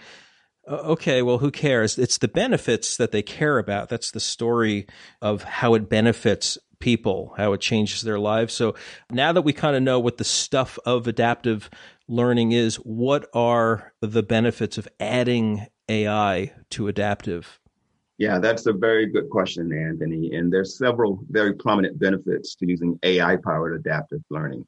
okay, 0.67 1.23
well, 1.23 1.39
who 1.39 1.51
cares? 1.51 1.99
It's 1.99 2.19
the 2.19 2.29
benefits 2.29 2.97
that 2.97 3.13
they 3.13 3.23
care 3.23 3.59
about. 3.59 3.89
That's 3.89 4.11
the 4.11 4.21
story 4.21 4.87
of 5.21 5.43
how 5.43 5.75
it 5.75 5.89
benefits 5.89 6.59
people, 6.79 7.35
how 7.37 7.53
it 7.53 7.61
changes 7.61 8.03
their 8.03 8.19
lives. 8.19 8.55
So 8.55 8.75
now 9.11 9.33
that 9.33 9.43
we 9.43 9.53
kind 9.53 9.77
of 9.77 9.83
know 9.83 10.01
what 10.01 10.17
the 10.17 10.25
stuff 10.25 10.79
of 10.85 11.07
adaptive 11.07 11.71
learning 12.09 12.53
is, 12.53 12.77
what 12.77 13.29
are 13.35 13.93
the 14.01 14.23
benefits 14.23 14.79
of 14.79 14.89
adding 15.01 15.67
AI 15.89 16.53
to 16.71 16.89
adaptive? 16.89 17.61
Yeah, 18.19 18.39
that's 18.39 18.67
a 18.67 18.73
very 18.73 19.07
good 19.07 19.29
question, 19.29 19.73
Anthony. 19.73 20.35
And 20.35 20.53
there's 20.53 20.79
several 20.79 21.21
very 21.29 21.53
prominent 21.55 21.99
benefits 21.99 22.55
to 22.57 22.67
using 22.67 22.99
AI 23.03 23.37
powered 23.37 23.75
adaptive 23.75 24.23
learning. 24.31 24.67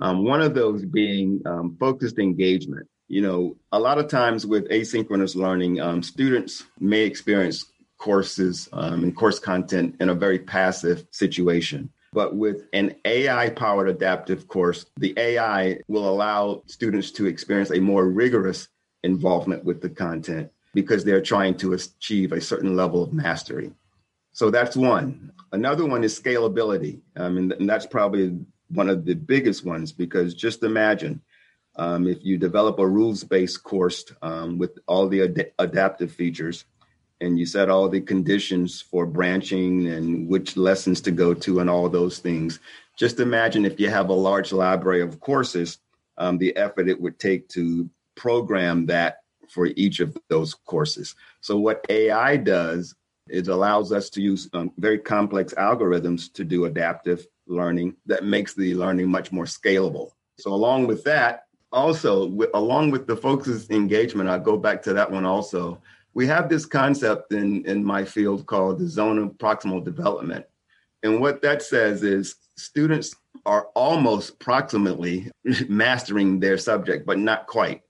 Um, 0.00 0.24
one 0.24 0.40
of 0.40 0.54
those 0.54 0.84
being 0.84 1.40
um, 1.46 1.76
focused 1.78 2.18
engagement 2.18 2.88
you 3.08 3.22
know, 3.22 3.56
a 3.72 3.80
lot 3.80 3.98
of 3.98 4.08
times 4.08 4.46
with 4.46 4.68
asynchronous 4.68 5.34
learning, 5.34 5.80
um, 5.80 6.02
students 6.02 6.64
may 6.78 7.02
experience 7.04 7.64
courses 7.98 8.68
um, 8.72 9.02
and 9.02 9.16
course 9.16 9.38
content 9.38 9.96
in 10.00 10.08
a 10.08 10.14
very 10.14 10.38
passive 10.38 11.06
situation. 11.10 11.90
But 12.12 12.36
with 12.36 12.62
an 12.72 12.94
AI 13.04 13.50
powered 13.50 13.88
adaptive 13.88 14.48
course, 14.48 14.86
the 14.96 15.14
AI 15.18 15.80
will 15.88 16.08
allow 16.08 16.62
students 16.66 17.10
to 17.12 17.26
experience 17.26 17.70
a 17.70 17.80
more 17.80 18.08
rigorous 18.08 18.68
involvement 19.02 19.64
with 19.64 19.82
the 19.82 19.90
content 19.90 20.50
because 20.74 21.04
they're 21.04 21.20
trying 21.20 21.56
to 21.58 21.74
achieve 21.74 22.32
a 22.32 22.40
certain 22.40 22.76
level 22.76 23.02
of 23.02 23.12
mastery. 23.12 23.72
So 24.32 24.50
that's 24.50 24.76
one. 24.76 25.32
Another 25.52 25.84
one 25.84 26.04
is 26.04 26.18
scalability. 26.18 27.00
Um, 27.16 27.36
and, 27.36 27.52
and 27.52 27.68
that's 27.68 27.86
probably 27.86 28.38
one 28.68 28.88
of 28.88 29.04
the 29.04 29.14
biggest 29.14 29.64
ones 29.64 29.92
because 29.92 30.34
just 30.34 30.62
imagine 30.62 31.20
um, 31.76 32.06
if 32.06 32.24
you 32.24 32.38
develop 32.38 32.78
a 32.78 32.86
rules 32.86 33.24
based 33.24 33.62
course 33.62 34.04
um, 34.22 34.58
with 34.58 34.78
all 34.86 35.08
the 35.08 35.22
ad- 35.22 35.52
adaptive 35.58 36.12
features 36.12 36.64
and 37.20 37.38
you 37.38 37.46
set 37.46 37.68
all 37.68 37.88
the 37.88 38.00
conditions 38.00 38.80
for 38.80 39.06
branching 39.06 39.88
and 39.88 40.28
which 40.28 40.56
lessons 40.56 41.00
to 41.00 41.10
go 41.10 41.34
to 41.34 41.60
and 41.60 41.68
all 41.68 41.88
those 41.88 42.18
things, 42.18 42.60
just 42.96 43.20
imagine 43.20 43.64
if 43.64 43.80
you 43.80 43.90
have 43.90 44.08
a 44.08 44.14
large 44.14 44.52
library 44.52 45.02
of 45.02 45.20
courses, 45.20 45.78
um, 46.16 46.38
the 46.38 46.56
effort 46.56 46.88
it 46.88 47.00
would 47.00 47.18
take 47.18 47.48
to 47.48 47.88
program 48.16 48.86
that 48.86 49.18
for 49.48 49.66
each 49.66 50.00
of 50.00 50.16
those 50.28 50.54
courses. 50.54 51.14
So, 51.40 51.56
what 51.56 51.84
AI 51.88 52.36
does 52.36 52.94
is 53.28 53.48
allows 53.48 53.92
us 53.92 54.10
to 54.10 54.22
use 54.22 54.48
um, 54.52 54.72
very 54.78 54.98
complex 54.98 55.54
algorithms 55.54 56.32
to 56.34 56.44
do 56.44 56.64
adaptive 56.64 57.26
learning 57.46 57.96
that 58.06 58.24
makes 58.24 58.54
the 58.54 58.74
learning 58.74 59.08
much 59.08 59.32
more 59.32 59.44
scalable. 59.44 60.10
So, 60.38 60.52
along 60.52 60.86
with 60.86 61.04
that, 61.04 61.44
also, 61.70 62.28
along 62.54 62.90
with 62.90 63.06
the 63.06 63.16
focus 63.16 63.68
engagement, 63.70 64.28
I'll 64.28 64.40
go 64.40 64.56
back 64.56 64.82
to 64.82 64.94
that 64.94 65.10
one 65.10 65.24
also. 65.24 65.80
We 66.14 66.26
have 66.26 66.48
this 66.48 66.66
concept 66.66 67.32
in, 67.32 67.64
in 67.64 67.84
my 67.84 68.04
field 68.04 68.46
called 68.46 68.78
the 68.78 68.88
zone 68.88 69.18
of 69.18 69.38
proximal 69.38 69.84
development. 69.84 70.46
And 71.02 71.20
what 71.20 71.42
that 71.42 71.62
says 71.62 72.02
is 72.02 72.34
students 72.56 73.14
are 73.46 73.68
almost 73.74 74.38
proximately 74.38 75.30
mastering 75.68 76.40
their 76.40 76.58
subject, 76.58 77.06
but 77.06 77.18
not 77.18 77.46
quite. 77.46 77.82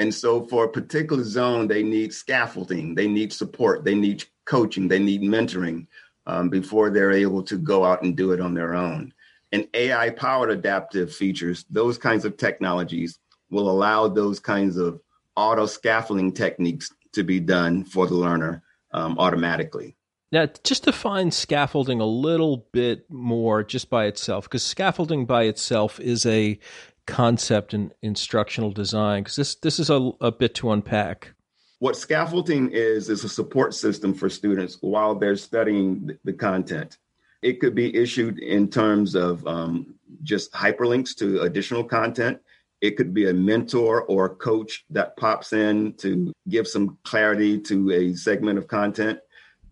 And 0.00 0.14
so, 0.14 0.46
for 0.46 0.64
a 0.64 0.68
particular 0.68 1.24
zone, 1.24 1.66
they 1.66 1.82
need 1.82 2.12
scaffolding, 2.12 2.94
they 2.94 3.08
need 3.08 3.32
support, 3.32 3.84
they 3.84 3.96
need 3.96 4.24
coaching, 4.44 4.86
they 4.86 5.00
need 5.00 5.22
mentoring 5.22 5.86
um, 6.26 6.48
before 6.48 6.90
they're 6.90 7.12
able 7.12 7.42
to 7.44 7.58
go 7.58 7.84
out 7.84 8.02
and 8.02 8.16
do 8.16 8.30
it 8.32 8.40
on 8.40 8.54
their 8.54 8.74
own 8.74 9.12
and 9.52 9.66
AI 9.74 10.10
powered 10.10 10.50
adaptive 10.50 11.14
features, 11.14 11.64
those 11.70 11.98
kinds 11.98 12.24
of 12.24 12.36
technologies 12.36 13.18
will 13.50 13.70
allow 13.70 14.08
those 14.08 14.40
kinds 14.40 14.76
of 14.76 15.00
auto 15.36 15.66
scaffolding 15.66 16.32
techniques 16.32 16.92
to 17.18 17.24
be 17.24 17.40
done 17.40 17.84
for 17.84 18.06
the 18.06 18.14
learner 18.14 18.62
um, 18.92 19.18
automatically. 19.18 19.96
Now, 20.30 20.46
just 20.62 20.84
define 20.84 21.30
scaffolding 21.30 22.00
a 22.00 22.06
little 22.06 22.66
bit 22.72 23.10
more 23.10 23.62
just 23.62 23.88
by 23.88 24.06
itself, 24.06 24.44
because 24.44 24.62
scaffolding 24.62 25.26
by 25.26 25.44
itself 25.44 26.00
is 26.00 26.26
a 26.26 26.58
concept 27.06 27.72
in 27.72 27.92
instructional 28.02 28.70
design, 28.70 29.22
because 29.22 29.36
this, 29.36 29.54
this 29.56 29.78
is 29.78 29.90
a, 29.90 30.10
a 30.20 30.30
bit 30.30 30.54
to 30.56 30.70
unpack. 30.70 31.32
What 31.78 31.96
scaffolding 31.96 32.72
is, 32.72 33.08
is 33.08 33.24
a 33.24 33.28
support 33.28 33.72
system 33.72 34.12
for 34.12 34.28
students 34.28 34.78
while 34.80 35.14
they're 35.14 35.36
studying 35.36 36.18
the 36.24 36.32
content. 36.32 36.98
It 37.40 37.60
could 37.60 37.74
be 37.74 37.96
issued 37.96 38.38
in 38.38 38.68
terms 38.68 39.14
of 39.14 39.46
um, 39.46 39.94
just 40.22 40.52
hyperlinks 40.52 41.16
to 41.18 41.40
additional 41.40 41.84
content. 41.84 42.40
It 42.80 42.96
could 42.96 43.12
be 43.12 43.28
a 43.28 43.34
mentor 43.34 44.02
or 44.02 44.26
a 44.26 44.34
coach 44.34 44.84
that 44.90 45.16
pops 45.16 45.52
in 45.52 45.94
to 45.94 46.32
give 46.48 46.68
some 46.68 46.98
clarity 47.04 47.58
to 47.62 47.90
a 47.90 48.14
segment 48.14 48.58
of 48.58 48.68
content. 48.68 49.18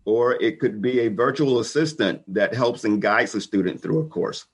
Or 0.05 0.41
it 0.41 0.59
could 0.59 0.81
be 0.81 1.01
a 1.01 1.09
virtual 1.09 1.59
assistant 1.59 2.21
that 2.33 2.53
helps 2.53 2.85
and 2.85 3.01
guides 3.01 3.33
the 3.33 3.41
student 3.41 3.81
through 3.81 3.99
a 3.99 4.07
course. 4.07 4.45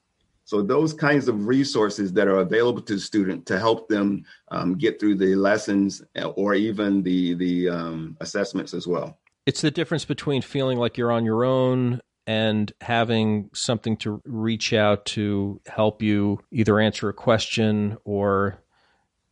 So 0.45 0.61
those 0.61 0.93
kinds 0.93 1.27
of 1.27 1.47
resources 1.47 2.11
that 2.13 2.27
are 2.27 2.39
available 2.39 2.81
to 2.81 2.95
the 2.95 2.99
student 2.99 3.45
to 3.45 3.59
help 3.59 3.87
them 3.87 4.25
um, 4.51 4.75
get 4.77 4.99
through 4.99 5.15
the 5.15 5.35
lessons 5.35 6.03
or 6.35 6.53
even 6.53 7.01
the 7.01 7.33
the 7.35 7.69
um, 7.69 8.17
assessments 8.19 8.73
as 8.73 8.85
well. 8.85 9.17
It's 9.45 9.61
the 9.61 9.71
difference 9.71 10.05
between 10.05 10.41
feeling 10.41 10.77
like 10.77 10.97
you're 10.97 11.11
on 11.11 11.25
your 11.25 11.45
own 11.45 12.01
and 12.25 12.71
having 12.81 13.49
something 13.53 13.97
to 13.97 14.21
reach 14.25 14.73
out 14.73 15.05
to 15.05 15.59
help 15.67 16.01
you 16.01 16.39
either 16.51 16.79
answer 16.79 17.09
a 17.09 17.13
question 17.13 17.97
or 18.05 18.59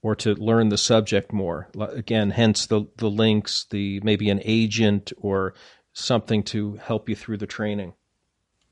or 0.03 0.15
to 0.15 0.33
learn 0.33 0.69
the 0.69 0.77
subject 0.77 1.31
more. 1.31 1.69
Again 1.79 2.31
hence 2.31 2.65
the 2.65 2.85
the 2.97 3.09
links 3.09 3.65
the 3.69 3.99
maybe 4.01 4.29
an 4.29 4.41
agent 4.43 5.13
or 5.17 5.53
something 5.93 6.43
to 6.43 6.75
help 6.75 7.07
you 7.07 7.15
through 7.15 7.37
the 7.37 7.47
training. 7.47 7.93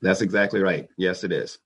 That's 0.02 0.22
exactly 0.22 0.60
right. 0.60 0.88
Yes 0.96 1.24
it 1.24 1.32
is. 1.32 1.58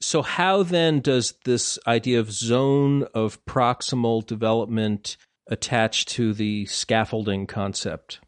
So 0.00 0.22
how 0.22 0.62
then 0.62 1.00
does 1.00 1.34
this 1.44 1.78
idea 1.86 2.18
of 2.18 2.32
zone 2.32 3.04
of 3.14 3.44
proximal 3.44 4.26
development 4.26 5.16
attach 5.48 6.06
to 6.06 6.32
the 6.32 6.66
scaffolding 6.66 7.46
concept 7.46 8.20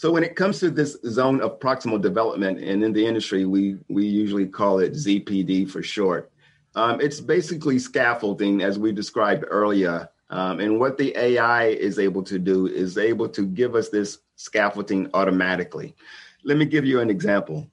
so 0.00 0.10
when 0.10 0.24
it 0.24 0.34
comes 0.34 0.60
to 0.60 0.70
this 0.70 0.96
zone 1.04 1.42
of 1.42 1.60
proximal 1.60 2.00
development, 2.00 2.58
and 2.58 2.82
in 2.82 2.90
the 2.94 3.04
industry, 3.04 3.44
we 3.44 3.76
we 3.90 4.06
usually 4.06 4.46
call 4.46 4.78
it 4.78 4.94
ZPD 4.94 5.70
for 5.70 5.82
short. 5.82 6.32
Um, 6.74 7.02
it's 7.02 7.20
basically 7.20 7.78
scaffolding, 7.78 8.62
as 8.62 8.78
we 8.78 8.92
described 8.92 9.44
earlier. 9.46 10.08
Um, 10.30 10.58
and 10.58 10.80
what 10.80 10.96
the 10.96 11.14
AI 11.18 11.66
is 11.66 11.98
able 11.98 12.22
to 12.22 12.38
do 12.38 12.66
is 12.66 12.96
able 12.96 13.28
to 13.28 13.44
give 13.44 13.74
us 13.74 13.90
this 13.90 14.20
scaffolding 14.36 15.10
automatically. 15.12 15.94
Let 16.44 16.56
me 16.56 16.64
give 16.64 16.86
you 16.86 17.00
an 17.00 17.10
example. 17.10 17.70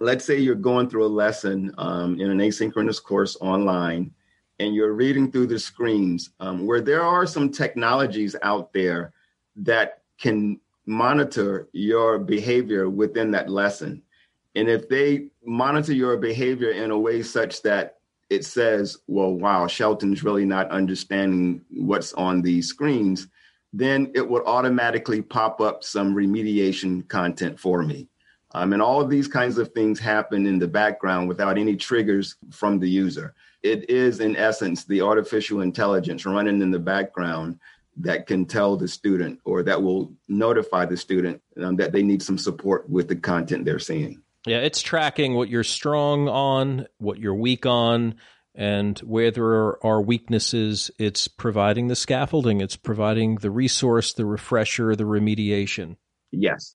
Let's 0.00 0.24
say 0.24 0.40
you're 0.40 0.56
going 0.56 0.90
through 0.90 1.06
a 1.06 1.16
lesson 1.24 1.72
um, 1.78 2.20
in 2.20 2.32
an 2.32 2.38
asynchronous 2.38 3.00
course 3.00 3.36
online, 3.40 4.10
and 4.58 4.74
you're 4.74 4.94
reading 4.94 5.30
through 5.30 5.46
the 5.46 5.60
screens 5.60 6.30
um, 6.40 6.66
where 6.66 6.80
there 6.80 7.04
are 7.04 7.26
some 7.26 7.48
technologies 7.48 8.34
out 8.42 8.72
there 8.72 9.12
that 9.54 10.02
can 10.18 10.58
monitor 10.90 11.68
your 11.72 12.18
behavior 12.18 12.90
within 12.90 13.30
that 13.30 13.48
lesson. 13.48 14.02
And 14.56 14.68
if 14.68 14.88
they 14.88 15.28
monitor 15.44 15.92
your 15.92 16.16
behavior 16.16 16.70
in 16.70 16.90
a 16.90 16.98
way 16.98 17.22
such 17.22 17.62
that 17.62 17.98
it 18.28 18.44
says, 18.44 18.98
well, 19.06 19.32
wow, 19.32 19.68
Shelton's 19.68 20.24
really 20.24 20.44
not 20.44 20.68
understanding 20.72 21.62
what's 21.70 22.12
on 22.14 22.42
these 22.42 22.66
screens, 22.66 23.28
then 23.72 24.10
it 24.16 24.28
would 24.28 24.44
automatically 24.46 25.22
pop 25.22 25.60
up 25.60 25.84
some 25.84 26.12
remediation 26.12 27.08
content 27.08 27.58
for 27.58 27.84
me. 27.84 28.08
Um, 28.52 28.72
and 28.72 28.82
all 28.82 29.00
of 29.00 29.08
these 29.08 29.28
kinds 29.28 29.58
of 29.58 29.68
things 29.72 30.00
happen 30.00 30.44
in 30.44 30.58
the 30.58 30.66
background 30.66 31.28
without 31.28 31.56
any 31.56 31.76
triggers 31.76 32.34
from 32.50 32.80
the 32.80 32.90
user. 32.90 33.32
It 33.62 33.88
is, 33.88 34.18
in 34.18 34.34
essence, 34.34 34.84
the 34.84 35.02
artificial 35.02 35.60
intelligence 35.60 36.26
running 36.26 36.60
in 36.60 36.72
the 36.72 36.80
background 36.80 37.60
that 38.02 38.26
can 38.26 38.46
tell 38.46 38.76
the 38.76 38.88
student 38.88 39.38
or 39.44 39.62
that 39.62 39.82
will 39.82 40.12
notify 40.28 40.84
the 40.84 40.96
student 40.96 41.42
um, 41.60 41.76
that 41.76 41.92
they 41.92 42.02
need 42.02 42.22
some 42.22 42.38
support 42.38 42.88
with 42.88 43.08
the 43.08 43.16
content 43.16 43.64
they're 43.64 43.78
seeing. 43.78 44.22
Yeah, 44.46 44.58
it's 44.58 44.80
tracking 44.80 45.34
what 45.34 45.50
you're 45.50 45.64
strong 45.64 46.28
on, 46.28 46.86
what 46.98 47.18
you're 47.18 47.34
weak 47.34 47.66
on, 47.66 48.14
and 48.54 48.98
where 49.00 49.30
there 49.30 49.84
are 49.84 50.02
weaknesses, 50.02 50.90
it's 50.98 51.28
providing 51.28 51.88
the 51.88 51.96
scaffolding, 51.96 52.60
it's 52.60 52.76
providing 52.76 53.36
the 53.36 53.50
resource, 53.50 54.12
the 54.12 54.26
refresher, 54.26 54.96
the 54.96 55.04
remediation. 55.04 55.96
Yes. 56.32 56.74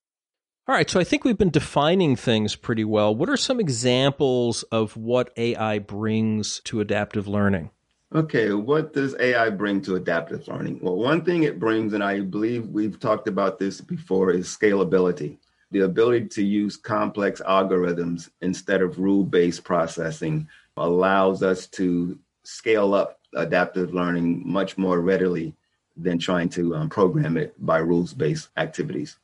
All 0.68 0.74
right, 0.74 0.88
so 0.88 0.98
I 0.98 1.04
think 1.04 1.24
we've 1.24 1.38
been 1.38 1.50
defining 1.50 2.16
things 2.16 2.56
pretty 2.56 2.84
well. 2.84 3.14
What 3.14 3.28
are 3.28 3.36
some 3.36 3.60
examples 3.60 4.64
of 4.64 4.96
what 4.96 5.32
AI 5.36 5.78
brings 5.78 6.60
to 6.64 6.80
adaptive 6.80 7.28
learning? 7.28 7.70
Okay, 8.14 8.52
what 8.52 8.92
does 8.92 9.16
AI 9.18 9.50
bring 9.50 9.80
to 9.82 9.96
adaptive 9.96 10.46
learning? 10.46 10.78
Well, 10.80 10.96
one 10.96 11.24
thing 11.24 11.42
it 11.42 11.58
brings, 11.58 11.92
and 11.92 12.04
I 12.04 12.20
believe 12.20 12.68
we've 12.68 13.00
talked 13.00 13.26
about 13.26 13.58
this 13.58 13.80
before, 13.80 14.30
is 14.30 14.46
scalability. 14.46 15.38
The 15.72 15.80
ability 15.80 16.28
to 16.28 16.44
use 16.44 16.76
complex 16.76 17.40
algorithms 17.40 18.30
instead 18.42 18.80
of 18.80 19.00
rule 19.00 19.24
based 19.24 19.64
processing 19.64 20.48
allows 20.76 21.42
us 21.42 21.66
to 21.68 22.16
scale 22.44 22.94
up 22.94 23.18
adaptive 23.34 23.92
learning 23.92 24.42
much 24.46 24.78
more 24.78 25.00
readily 25.00 25.54
than 25.96 26.18
trying 26.18 26.48
to 26.50 26.76
um, 26.76 26.88
program 26.88 27.36
it 27.36 27.54
by 27.66 27.78
rules 27.78 28.14
based 28.14 28.50
activities. 28.56 29.18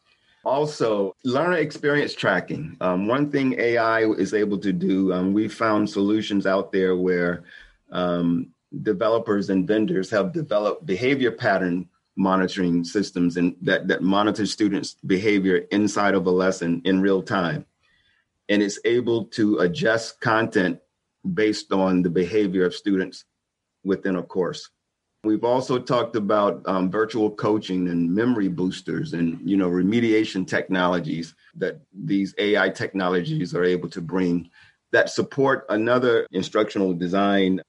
Also, 0.44 1.14
learner 1.22 1.58
experience 1.58 2.14
tracking. 2.14 2.76
Um, 2.80 3.06
one 3.06 3.30
thing 3.30 3.54
AI 3.60 4.06
is 4.06 4.34
able 4.34 4.58
to 4.58 4.72
do, 4.72 5.12
um, 5.12 5.32
we 5.32 5.46
found 5.46 5.88
solutions 5.88 6.46
out 6.46 6.72
there 6.72 6.96
where 6.96 7.44
um, 7.92 8.48
developers 8.82 9.50
and 9.50 9.66
vendors 9.66 10.10
have 10.10 10.32
developed 10.32 10.86
behavior 10.86 11.30
pattern 11.30 11.88
monitoring 12.16 12.84
systems 12.84 13.36
and 13.36 13.56
that, 13.62 13.88
that 13.88 14.02
monitor 14.02 14.46
students' 14.46 14.96
behavior 15.06 15.56
inside 15.70 16.14
of 16.14 16.26
a 16.26 16.30
lesson 16.30 16.82
in 16.84 17.00
real 17.00 17.22
time. 17.22 17.64
And 18.48 18.62
it's 18.62 18.78
able 18.84 19.26
to 19.26 19.58
adjust 19.58 20.20
content 20.20 20.80
based 21.34 21.72
on 21.72 22.02
the 22.02 22.10
behavior 22.10 22.66
of 22.66 22.74
students 22.74 23.24
within 23.84 24.16
a 24.16 24.22
course. 24.22 24.68
We've 25.24 25.44
also 25.44 25.78
talked 25.78 26.16
about 26.16 26.62
um, 26.66 26.90
virtual 26.90 27.30
coaching 27.30 27.88
and 27.88 28.12
memory 28.12 28.48
boosters 28.48 29.12
and 29.12 29.38
you 29.48 29.56
know 29.56 29.70
remediation 29.70 30.46
technologies 30.46 31.34
that 31.54 31.80
these 31.92 32.34
AI 32.38 32.70
technologies 32.70 33.54
are 33.54 33.62
able 33.62 33.88
to 33.90 34.00
bring 34.00 34.50
that 34.90 35.10
support 35.10 35.64
another 35.68 36.26
instructional 36.32 36.92
design 36.92 37.62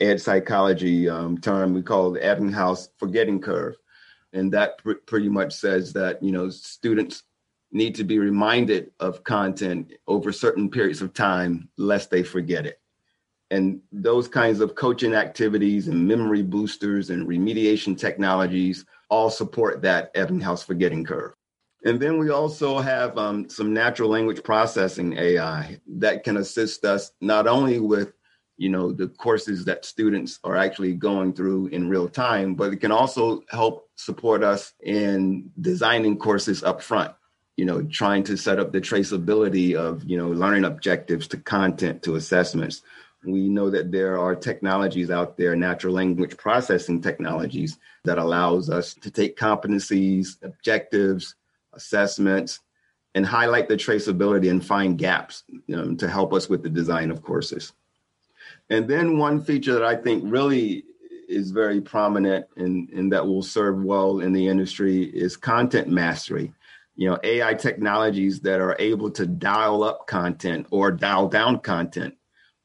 ed 0.00 0.20
psychology 0.20 1.08
um, 1.08 1.38
term 1.38 1.72
we 1.72 1.82
call 1.82 2.10
the 2.10 2.20
Ebbinghaus 2.20 2.88
forgetting 2.98 3.40
curve, 3.40 3.76
and 4.32 4.52
that 4.52 4.78
pr- 4.78 4.92
pretty 5.06 5.28
much 5.28 5.54
says 5.54 5.92
that 5.92 6.22
you 6.22 6.32
know 6.32 6.48
students 6.50 7.22
need 7.72 7.94
to 7.96 8.04
be 8.04 8.18
reminded 8.18 8.92
of 9.00 9.24
content 9.24 9.92
over 10.06 10.30
certain 10.32 10.70
periods 10.70 11.02
of 11.02 11.12
time 11.12 11.68
lest 11.76 12.10
they 12.10 12.22
forget 12.22 12.66
it 12.66 12.78
and 13.50 13.80
those 13.92 14.26
kinds 14.26 14.60
of 14.60 14.74
coaching 14.74 15.14
activities 15.14 15.88
and 15.88 16.08
memory 16.08 16.42
boosters 16.42 17.10
and 17.10 17.28
remediation 17.28 17.96
technologies 17.96 18.84
all 19.10 19.30
support 19.30 19.82
that 19.82 20.12
Ebbinghaus 20.14 20.64
forgetting 20.64 21.04
curve. 21.04 21.34
And 21.84 22.00
then 22.00 22.18
we 22.18 22.30
also 22.30 22.78
have 22.78 23.16
um, 23.18 23.48
some 23.48 23.74
natural 23.74 24.08
language 24.08 24.42
processing 24.42 25.16
AI 25.18 25.78
that 25.98 26.24
can 26.24 26.38
assist 26.38 26.84
us 26.84 27.12
not 27.20 27.46
only 27.46 27.78
with 27.78 28.14
you 28.56 28.68
know 28.68 28.92
the 28.92 29.08
courses 29.08 29.64
that 29.64 29.84
students 29.84 30.38
are 30.44 30.56
actually 30.56 30.94
going 30.94 31.32
through 31.32 31.68
in 31.68 31.88
real 31.88 32.08
time, 32.08 32.54
but 32.54 32.72
it 32.72 32.76
can 32.76 32.92
also 32.92 33.42
help 33.48 33.88
support 33.96 34.42
us 34.42 34.72
in 34.82 35.50
designing 35.60 36.16
courses 36.16 36.62
up 36.62 36.82
front. 36.82 37.12
You 37.56 37.64
know, 37.64 37.82
trying 37.82 38.24
to 38.24 38.36
set 38.36 38.58
up 38.58 38.72
the 38.72 38.80
traceability 38.80 39.74
of 39.74 40.04
you 40.04 40.16
know 40.16 40.28
learning 40.28 40.64
objectives 40.64 41.28
to 41.28 41.36
content 41.38 42.02
to 42.02 42.16
assessments 42.16 42.82
we 43.26 43.48
know 43.48 43.70
that 43.70 43.90
there 43.90 44.18
are 44.18 44.34
technologies 44.34 45.10
out 45.10 45.36
there, 45.36 45.56
natural 45.56 45.94
language 45.94 46.36
processing 46.36 47.00
technologies 47.00 47.78
that 48.04 48.18
allows 48.18 48.70
us 48.70 48.94
to 48.94 49.10
take 49.10 49.36
competencies, 49.36 50.42
objectives, 50.42 51.34
assessments, 51.72 52.60
and 53.14 53.24
highlight 53.24 53.68
the 53.68 53.76
traceability 53.76 54.50
and 54.50 54.64
find 54.64 54.98
gaps 54.98 55.44
um, 55.72 55.96
to 55.96 56.08
help 56.08 56.32
us 56.32 56.48
with 56.48 56.62
the 56.62 56.68
design 56.68 57.10
of 57.10 57.22
courses. 57.22 57.72
And 58.70 58.88
then 58.88 59.18
one 59.18 59.42
feature 59.42 59.74
that 59.74 59.84
I 59.84 59.96
think 59.96 60.24
really 60.26 60.84
is 61.28 61.50
very 61.50 61.80
prominent 61.80 62.46
and, 62.56 62.88
and 62.90 63.12
that 63.12 63.26
will 63.26 63.42
serve 63.42 63.82
well 63.82 64.20
in 64.20 64.32
the 64.32 64.48
industry 64.48 65.04
is 65.04 65.36
content 65.36 65.88
mastery. 65.88 66.52
You 66.96 67.10
know, 67.10 67.18
AI 67.22 67.54
technologies 67.54 68.40
that 68.40 68.60
are 68.60 68.76
able 68.78 69.10
to 69.12 69.26
dial 69.26 69.82
up 69.82 70.06
content 70.06 70.66
or 70.70 70.92
dial 70.92 71.28
down 71.28 71.58
content 71.60 72.14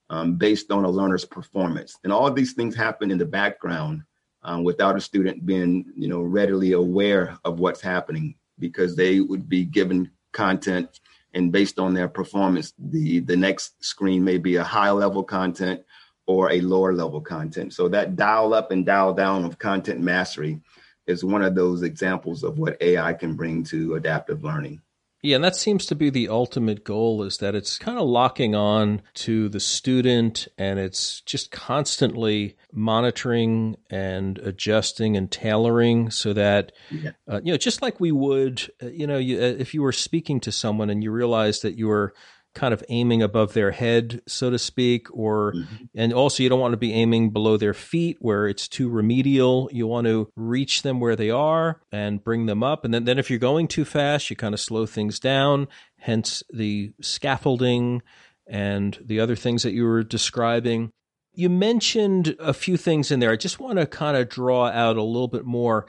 um, 0.09 0.35
based 0.35 0.71
on 0.71 0.85
a 0.85 0.89
learner's 0.89 1.25
performance. 1.25 1.97
And 2.03 2.13
all 2.13 2.27
of 2.27 2.35
these 2.35 2.53
things 2.53 2.75
happen 2.75 3.11
in 3.11 3.17
the 3.17 3.25
background 3.25 4.03
um, 4.43 4.63
without 4.63 4.95
a 4.95 5.01
student 5.01 5.45
being, 5.45 5.85
you 5.95 6.07
know, 6.07 6.21
readily 6.21 6.73
aware 6.73 7.37
of 7.43 7.59
what's 7.59 7.81
happening 7.81 8.35
because 8.59 8.95
they 8.95 9.19
would 9.19 9.49
be 9.49 9.65
given 9.65 10.11
content 10.31 10.99
and 11.33 11.51
based 11.51 11.79
on 11.79 11.93
their 11.93 12.07
performance, 12.07 12.73
the 12.77 13.19
the 13.19 13.35
next 13.35 13.83
screen 13.83 14.23
may 14.23 14.37
be 14.37 14.55
a 14.55 14.63
high 14.63 14.91
level 14.91 15.23
content 15.23 15.81
or 16.29 16.51
a 16.51 16.61
lower 16.61 16.93
level 16.93 17.19
content. 17.19 17.73
So 17.73 17.89
that 17.89 18.15
dial 18.15 18.53
up 18.53 18.69
and 18.69 18.85
dial 18.85 19.15
down 19.15 19.45
of 19.45 19.57
content 19.57 19.99
mastery 19.99 20.61
is 21.07 21.23
one 21.23 21.41
of 21.41 21.55
those 21.55 21.81
examples 21.81 22.43
of 22.43 22.59
what 22.59 22.79
AI 22.83 23.13
can 23.13 23.33
bring 23.33 23.63
to 23.63 23.95
adaptive 23.95 24.43
learning. 24.43 24.79
Yeah, 25.23 25.37
and 25.37 25.43
that 25.43 25.55
seems 25.55 25.87
to 25.87 25.95
be 25.95 26.11
the 26.11 26.29
ultimate 26.29 26.83
goal 26.83 27.23
is 27.23 27.39
that 27.39 27.55
it's 27.55 27.79
kind 27.79 27.97
of 27.97 28.07
locking 28.07 28.53
on 28.53 29.01
to 29.15 29.49
the 29.49 29.59
student 29.59 30.47
and 30.55 30.77
it's 30.77 31.21
just 31.21 31.49
constantly 31.49 32.55
monitoring 32.71 33.75
and 33.89 34.37
adjusting 34.37 35.17
and 35.17 35.31
tailoring 35.31 36.11
so 36.11 36.31
that, 36.33 36.73
yeah. 36.91 37.11
uh, 37.27 37.41
you 37.43 37.51
know, 37.51 37.57
just 37.57 37.81
like 37.81 37.99
we 37.99 38.11
would, 38.11 38.71
uh, 38.83 38.87
you 38.87 39.07
know, 39.07 39.17
you, 39.17 39.37
uh, 39.39 39.55
if 39.57 39.73
you 39.73 39.81
were 39.81 39.91
speaking 39.91 40.39
to 40.41 40.51
someone 40.51 40.91
and 40.91 41.03
you 41.03 41.11
realized 41.11 41.63
that 41.63 41.75
you 41.75 41.87
were 41.87 42.13
kind 42.55 42.73
of 42.73 42.83
aiming 42.89 43.21
above 43.21 43.53
their 43.53 43.71
head, 43.71 44.21
so 44.27 44.49
to 44.49 44.59
speak, 44.59 45.07
or 45.11 45.53
mm-hmm. 45.53 45.85
and 45.95 46.13
also 46.13 46.43
you 46.43 46.49
don't 46.49 46.59
want 46.59 46.73
to 46.73 46.77
be 46.77 46.93
aiming 46.93 47.29
below 47.29 47.57
their 47.57 47.73
feet 47.73 48.17
where 48.19 48.47
it's 48.47 48.67
too 48.67 48.89
remedial. 48.89 49.69
You 49.71 49.87
want 49.87 50.07
to 50.07 50.31
reach 50.35 50.81
them 50.81 50.99
where 50.99 51.15
they 51.15 51.29
are 51.29 51.81
and 51.91 52.23
bring 52.23 52.47
them 52.47 52.63
up. 52.63 52.85
And 52.85 52.93
then, 52.93 53.05
then 53.05 53.19
if 53.19 53.29
you're 53.29 53.39
going 53.39 53.67
too 53.67 53.85
fast, 53.85 54.29
you 54.29 54.35
kind 54.35 54.53
of 54.53 54.59
slow 54.59 54.85
things 54.85 55.19
down, 55.19 55.67
hence 55.97 56.43
the 56.51 56.91
scaffolding 57.01 58.01
and 58.47 58.97
the 59.05 59.19
other 59.19 59.35
things 59.35 59.63
that 59.63 59.73
you 59.73 59.85
were 59.85 60.03
describing. 60.03 60.91
You 61.33 61.49
mentioned 61.49 62.35
a 62.39 62.53
few 62.53 62.75
things 62.75 63.11
in 63.11 63.19
there. 63.19 63.31
I 63.31 63.35
just 63.35 63.59
want 63.59 63.77
to 63.77 63.85
kind 63.85 64.17
of 64.17 64.27
draw 64.27 64.65
out 64.67 64.97
a 64.97 65.03
little 65.03 65.27
bit 65.27 65.45
more 65.45 65.85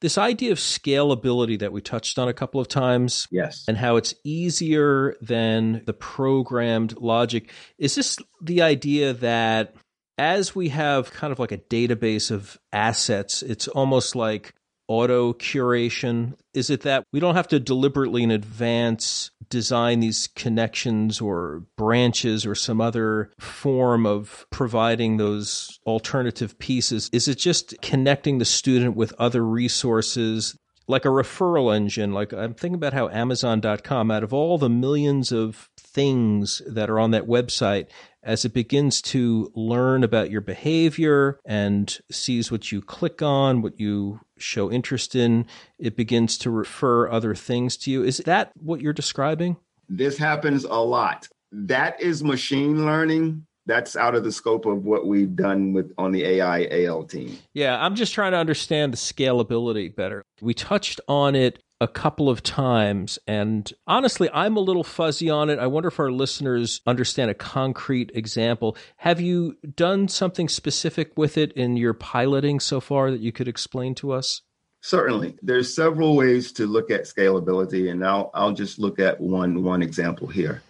this 0.00 0.18
idea 0.18 0.52
of 0.52 0.58
scalability 0.58 1.58
that 1.58 1.72
we 1.72 1.80
touched 1.80 2.18
on 2.18 2.28
a 2.28 2.32
couple 2.32 2.60
of 2.60 2.68
times. 2.68 3.26
Yes. 3.30 3.64
And 3.66 3.76
how 3.76 3.96
it's 3.96 4.14
easier 4.24 5.16
than 5.20 5.82
the 5.86 5.92
programmed 5.92 6.96
logic. 6.98 7.52
Is 7.78 7.94
this 7.94 8.18
the 8.40 8.62
idea 8.62 9.12
that 9.14 9.74
as 10.16 10.54
we 10.54 10.68
have 10.70 11.12
kind 11.12 11.32
of 11.32 11.38
like 11.38 11.52
a 11.52 11.58
database 11.58 12.30
of 12.30 12.58
assets, 12.72 13.42
it's 13.42 13.68
almost 13.68 14.16
like 14.16 14.54
auto 14.88 15.32
curation? 15.32 16.34
Is 16.54 16.70
it 16.70 16.82
that 16.82 17.04
we 17.12 17.20
don't 17.20 17.36
have 17.36 17.48
to 17.48 17.60
deliberately 17.60 18.22
in 18.22 18.30
advance 18.30 19.30
design 19.50 20.00
these 20.00 20.28
connections 20.34 21.20
or 21.20 21.64
branches 21.76 22.46
or 22.46 22.54
some 22.54 22.80
other 22.80 23.30
form 23.38 24.06
of 24.06 24.46
providing 24.50 25.16
those 25.16 25.78
alternative 25.86 26.58
pieces? 26.58 27.08
Is 27.12 27.28
it 27.28 27.36
just 27.36 27.74
connecting 27.82 28.38
the 28.38 28.44
student 28.44 28.96
with 28.96 29.12
other 29.18 29.44
resources? 29.44 30.56
Like 30.90 31.04
a 31.04 31.08
referral 31.08 31.76
engine, 31.76 32.12
like 32.14 32.32
I'm 32.32 32.54
thinking 32.54 32.76
about 32.76 32.94
how 32.94 33.10
Amazon.com, 33.10 34.10
out 34.10 34.24
of 34.24 34.32
all 34.32 34.56
the 34.56 34.70
millions 34.70 35.32
of 35.32 35.68
things 35.78 36.62
that 36.66 36.88
are 36.88 36.98
on 36.98 37.10
that 37.10 37.26
website, 37.26 37.88
as 38.22 38.44
it 38.44 38.52
begins 38.52 39.00
to 39.00 39.50
learn 39.54 40.02
about 40.04 40.30
your 40.30 40.40
behavior 40.40 41.38
and 41.44 41.98
sees 42.10 42.50
what 42.50 42.72
you 42.72 42.80
click 42.80 43.22
on, 43.22 43.62
what 43.62 43.78
you 43.78 44.20
show 44.38 44.70
interest 44.70 45.14
in, 45.14 45.46
it 45.78 45.96
begins 45.96 46.36
to 46.38 46.50
refer 46.50 47.10
other 47.10 47.34
things 47.34 47.76
to 47.76 47.90
you. 47.90 48.02
Is 48.02 48.18
that 48.18 48.52
what 48.60 48.80
you're 48.80 48.92
describing? 48.92 49.56
This 49.88 50.18
happens 50.18 50.64
a 50.64 50.74
lot. 50.74 51.28
That 51.52 52.00
is 52.00 52.22
machine 52.22 52.84
learning 52.84 53.46
that's 53.68 53.96
out 53.96 54.14
of 54.14 54.24
the 54.24 54.32
scope 54.32 54.64
of 54.64 54.84
what 54.84 55.06
we've 55.06 55.36
done 55.36 55.74
with 55.74 55.92
on 55.98 56.10
the 56.10 56.24
AI 56.24 56.66
AL 56.70 57.04
team. 57.04 57.38
Yeah, 57.52 57.78
I'm 57.78 57.94
just 57.94 58.14
trying 58.14 58.32
to 58.32 58.38
understand 58.38 58.94
the 58.94 58.96
scalability 58.96 59.94
better. 59.94 60.24
We 60.40 60.54
touched 60.54 61.00
on 61.06 61.36
it 61.36 61.62
a 61.80 61.88
couple 61.88 62.28
of 62.28 62.42
times 62.42 63.18
and 63.26 63.72
honestly 63.86 64.28
I'm 64.32 64.56
a 64.56 64.60
little 64.60 64.84
fuzzy 64.84 65.30
on 65.30 65.48
it. 65.48 65.58
I 65.58 65.66
wonder 65.66 65.88
if 65.88 66.00
our 66.00 66.10
listeners 66.10 66.80
understand 66.86 67.30
a 67.30 67.34
concrete 67.34 68.10
example. 68.14 68.76
Have 68.96 69.20
you 69.20 69.56
done 69.76 70.08
something 70.08 70.48
specific 70.48 71.16
with 71.16 71.38
it 71.38 71.52
in 71.52 71.76
your 71.76 71.94
piloting 71.94 72.58
so 72.58 72.80
far 72.80 73.10
that 73.10 73.20
you 73.20 73.30
could 73.30 73.48
explain 73.48 73.94
to 73.96 74.12
us? 74.12 74.42
Certainly. 74.80 75.36
There's 75.42 75.74
several 75.74 76.16
ways 76.16 76.52
to 76.52 76.66
look 76.66 76.90
at 76.90 77.02
scalability 77.02 77.90
and 77.90 78.04
I'll 78.04 78.30
I'll 78.34 78.52
just 78.52 78.78
look 78.78 78.98
at 78.98 79.20
one 79.20 79.62
one 79.62 79.82
example 79.82 80.26
here. 80.26 80.62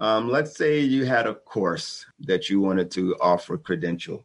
Um, 0.00 0.30
let's 0.30 0.56
say 0.56 0.80
you 0.80 1.04
had 1.04 1.26
a 1.26 1.34
course 1.34 2.06
that 2.20 2.48
you 2.48 2.60
wanted 2.60 2.90
to 2.92 3.16
offer 3.20 3.58
credential, 3.58 4.24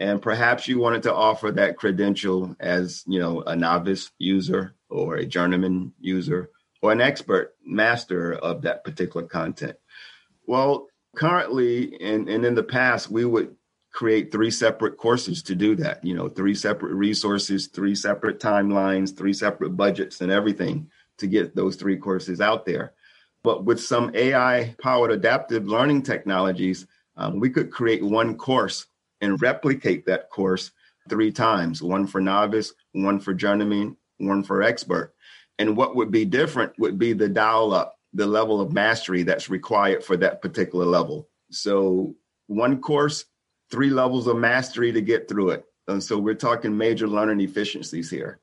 and 0.00 0.22
perhaps 0.22 0.66
you 0.66 0.78
wanted 0.78 1.02
to 1.02 1.14
offer 1.14 1.52
that 1.52 1.76
credential 1.76 2.56
as 2.58 3.04
you 3.06 3.20
know 3.20 3.42
a 3.42 3.54
novice 3.54 4.10
user 4.18 4.74
or 4.88 5.16
a 5.16 5.26
journeyman 5.26 5.92
user 6.00 6.50
or 6.82 6.90
an 6.90 7.02
expert 7.02 7.54
master 7.64 8.32
of 8.32 8.62
that 8.62 8.82
particular 8.82 9.26
content. 9.26 9.76
Well, 10.46 10.88
currently 11.14 12.00
and, 12.00 12.28
and 12.28 12.44
in 12.44 12.54
the 12.54 12.62
past, 12.62 13.10
we 13.10 13.24
would 13.24 13.54
create 13.92 14.32
three 14.32 14.50
separate 14.50 14.96
courses 14.96 15.42
to 15.42 15.54
do 15.54 15.76
that. 15.76 16.02
You 16.02 16.14
know, 16.14 16.28
three 16.28 16.54
separate 16.54 16.94
resources, 16.94 17.66
three 17.66 17.94
separate 17.94 18.40
timelines, 18.40 19.16
three 19.16 19.34
separate 19.34 19.76
budgets, 19.76 20.22
and 20.22 20.32
everything 20.32 20.90
to 21.18 21.26
get 21.26 21.54
those 21.54 21.76
three 21.76 21.98
courses 21.98 22.40
out 22.40 22.64
there. 22.64 22.94
But 23.42 23.64
with 23.64 23.80
some 23.80 24.10
AI 24.14 24.74
powered 24.80 25.12
adaptive 25.12 25.66
learning 25.66 26.02
technologies, 26.02 26.86
um, 27.16 27.40
we 27.40 27.50
could 27.50 27.70
create 27.70 28.02
one 28.02 28.36
course 28.36 28.86
and 29.20 29.40
replicate 29.40 30.06
that 30.06 30.30
course 30.30 30.70
three 31.08 31.32
times 31.32 31.82
one 31.82 32.06
for 32.06 32.20
novice, 32.20 32.72
one 32.92 33.20
for 33.20 33.34
journeyman, 33.34 33.96
one 34.18 34.42
for 34.42 34.62
expert. 34.62 35.14
And 35.58 35.76
what 35.76 35.96
would 35.96 36.10
be 36.10 36.24
different 36.24 36.72
would 36.78 36.98
be 36.98 37.12
the 37.12 37.28
dial 37.28 37.74
up, 37.74 37.96
the 38.14 38.26
level 38.26 38.60
of 38.60 38.72
mastery 38.72 39.22
that's 39.22 39.50
required 39.50 40.02
for 40.02 40.16
that 40.16 40.40
particular 40.40 40.86
level. 40.86 41.28
So, 41.50 42.14
one 42.46 42.80
course, 42.80 43.26
three 43.70 43.90
levels 43.90 44.26
of 44.26 44.36
mastery 44.36 44.92
to 44.92 45.00
get 45.00 45.28
through 45.28 45.50
it. 45.50 45.64
And 45.88 46.02
so, 46.02 46.18
we're 46.18 46.34
talking 46.34 46.76
major 46.76 47.06
learning 47.06 47.40
efficiencies 47.40 48.10
here. 48.10 48.40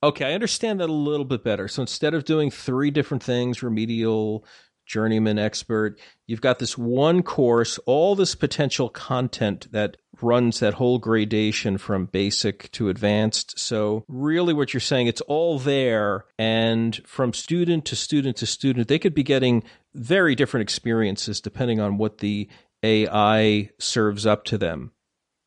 Okay, 0.00 0.26
I 0.26 0.32
understand 0.34 0.80
that 0.80 0.90
a 0.90 0.92
little 0.92 1.24
bit 1.24 1.42
better. 1.42 1.66
So 1.66 1.82
instead 1.82 2.14
of 2.14 2.24
doing 2.24 2.52
three 2.52 2.92
different 2.92 3.22
things, 3.22 3.64
remedial, 3.64 4.44
journeyman, 4.88 5.38
expert, 5.38 6.00
you've 6.26 6.40
got 6.40 6.58
this 6.58 6.76
one 6.76 7.22
course, 7.22 7.78
all 7.86 8.16
this 8.16 8.34
potential 8.34 8.88
content 8.88 9.70
that 9.70 9.96
runs 10.20 10.58
that 10.58 10.74
whole 10.74 10.98
gradation 10.98 11.78
from 11.78 12.06
basic 12.06 12.72
to 12.72 12.88
advanced. 12.88 13.58
So 13.58 14.04
really 14.08 14.52
what 14.52 14.74
you're 14.74 14.80
saying, 14.80 15.06
it's 15.06 15.20
all 15.22 15.58
there. 15.60 16.24
And 16.38 16.96
from 17.06 17.32
student 17.32 17.84
to 17.84 17.96
student 17.96 18.36
to 18.38 18.46
student, 18.46 18.88
they 18.88 18.98
could 18.98 19.14
be 19.14 19.22
getting 19.22 19.62
very 19.94 20.34
different 20.34 20.62
experiences 20.62 21.40
depending 21.40 21.78
on 21.80 21.98
what 21.98 22.18
the 22.18 22.48
AI 22.82 23.70
serves 23.78 24.26
up 24.26 24.44
to 24.46 24.58
them. 24.58 24.92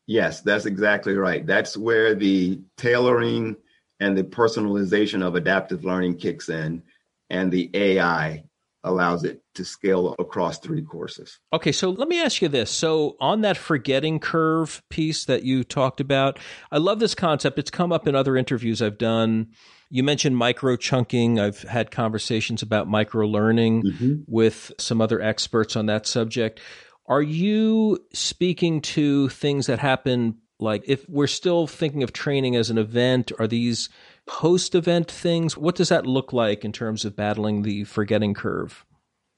Yes, 0.06 0.40
that's 0.40 0.66
exactly 0.66 1.14
right. 1.14 1.46
That's 1.46 1.76
where 1.76 2.14
the 2.14 2.60
tailoring 2.76 3.56
and 4.00 4.16
the 4.16 4.24
personalization 4.24 5.24
of 5.24 5.34
adaptive 5.34 5.84
learning 5.84 6.16
kicks 6.16 6.48
in 6.48 6.82
and 7.30 7.50
the 7.52 7.70
AI 7.72 8.44
allows 8.84 9.24
it 9.24 9.42
to 9.54 9.64
scale 9.64 10.14
across 10.18 10.58
three 10.58 10.82
courses. 10.82 11.38
Okay, 11.52 11.72
so 11.72 11.90
let 11.90 12.08
me 12.08 12.20
ask 12.20 12.42
you 12.42 12.48
this. 12.48 12.70
So, 12.70 13.16
on 13.20 13.42
that 13.42 13.56
forgetting 13.56 14.18
curve 14.18 14.82
piece 14.88 15.24
that 15.26 15.44
you 15.44 15.64
talked 15.64 16.00
about, 16.00 16.38
I 16.70 16.78
love 16.78 16.98
this 16.98 17.14
concept. 17.14 17.58
It's 17.58 17.70
come 17.70 17.92
up 17.92 18.08
in 18.08 18.14
other 18.14 18.36
interviews 18.36 18.82
I've 18.82 18.98
done. 18.98 19.48
You 19.90 20.02
mentioned 20.02 20.36
micro 20.36 20.76
chunking. 20.76 21.38
I've 21.38 21.62
had 21.62 21.90
conversations 21.90 22.62
about 22.62 22.88
micro 22.88 23.26
learning 23.26 23.82
mm-hmm. 23.82 24.14
with 24.26 24.72
some 24.78 25.00
other 25.00 25.20
experts 25.20 25.76
on 25.76 25.86
that 25.86 26.06
subject. 26.06 26.60
Are 27.06 27.22
you 27.22 27.98
speaking 28.12 28.80
to 28.82 29.28
things 29.28 29.66
that 29.66 29.78
happen 29.78 30.38
like, 30.62 30.84
if 30.86 31.06
we're 31.08 31.26
still 31.26 31.66
thinking 31.66 32.02
of 32.02 32.12
training 32.12 32.56
as 32.56 32.70
an 32.70 32.78
event, 32.78 33.32
are 33.38 33.48
these 33.48 33.88
post 34.32 34.74
event 34.74 35.10
things? 35.10 35.58
What 35.58 35.74
does 35.74 35.90
that 35.90 36.06
look 36.06 36.32
like 36.32 36.64
in 36.64 36.72
terms 36.72 37.04
of 37.04 37.14
battling 37.14 37.62
the 37.62 37.84
forgetting 37.84 38.32
curve? 38.32 38.86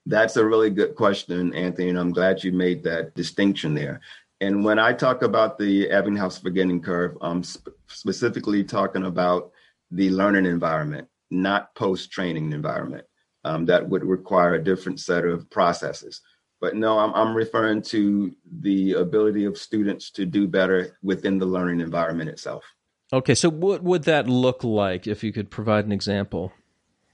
That's 0.07 0.37
a 0.37 0.47
really 0.47 0.71
good 0.71 0.95
question, 0.95 1.53
Anthony, 1.53 1.89
and 1.89 1.99
I'm 1.99 2.13
glad 2.13 2.45
you 2.45 2.53
made 2.53 2.85
that 2.85 3.13
distinction 3.15 3.75
there. 3.75 4.01
And 4.41 4.65
when 4.65 4.79
I 4.79 4.93
talk 4.93 5.23
about 5.23 5.59
the 5.59 5.89
Ebbinghaus 5.89 6.41
forgetting 6.41 6.81
curve, 6.81 7.19
I'm 7.21 7.43
sp- 7.43 7.75
specifically 7.89 8.63
talking 8.63 9.05
about 9.05 9.51
the 9.91 10.11
learning 10.11 10.47
environment, 10.47 11.09
not 11.31 11.75
post 11.75 12.13
training 12.13 12.53
environment. 12.53 13.05
Um, 13.43 13.67
that 13.67 13.87
would 13.87 14.05
require 14.05 14.55
a 14.55 14.65
different 14.65 15.01
set 15.01 15.25
of 15.25 15.51
processes. 15.51 16.21
But 16.61 16.77
no, 16.77 16.99
I'm, 16.99 17.13
I'm 17.15 17.35
referring 17.35 17.83
to 17.83 18.35
the 18.61 18.93
ability 18.93 19.45
of 19.45 19.59
students 19.59 20.13
to 20.13 20.25
do 20.25 20.47
better 20.47 20.97
within 21.03 21.39
the 21.39 21.47
learning 21.47 21.81
environment 21.81 22.31
itself. 22.31 22.65
Okay, 23.13 23.35
so 23.35 23.51
what 23.51 23.83
would 23.83 24.05
that 24.05 24.29
look 24.29 24.65
like 24.65 25.07
if 25.07 25.23
you 25.23 25.33
could 25.33 25.51
provide 25.51 25.85
an 25.85 25.93
example? 25.93 26.53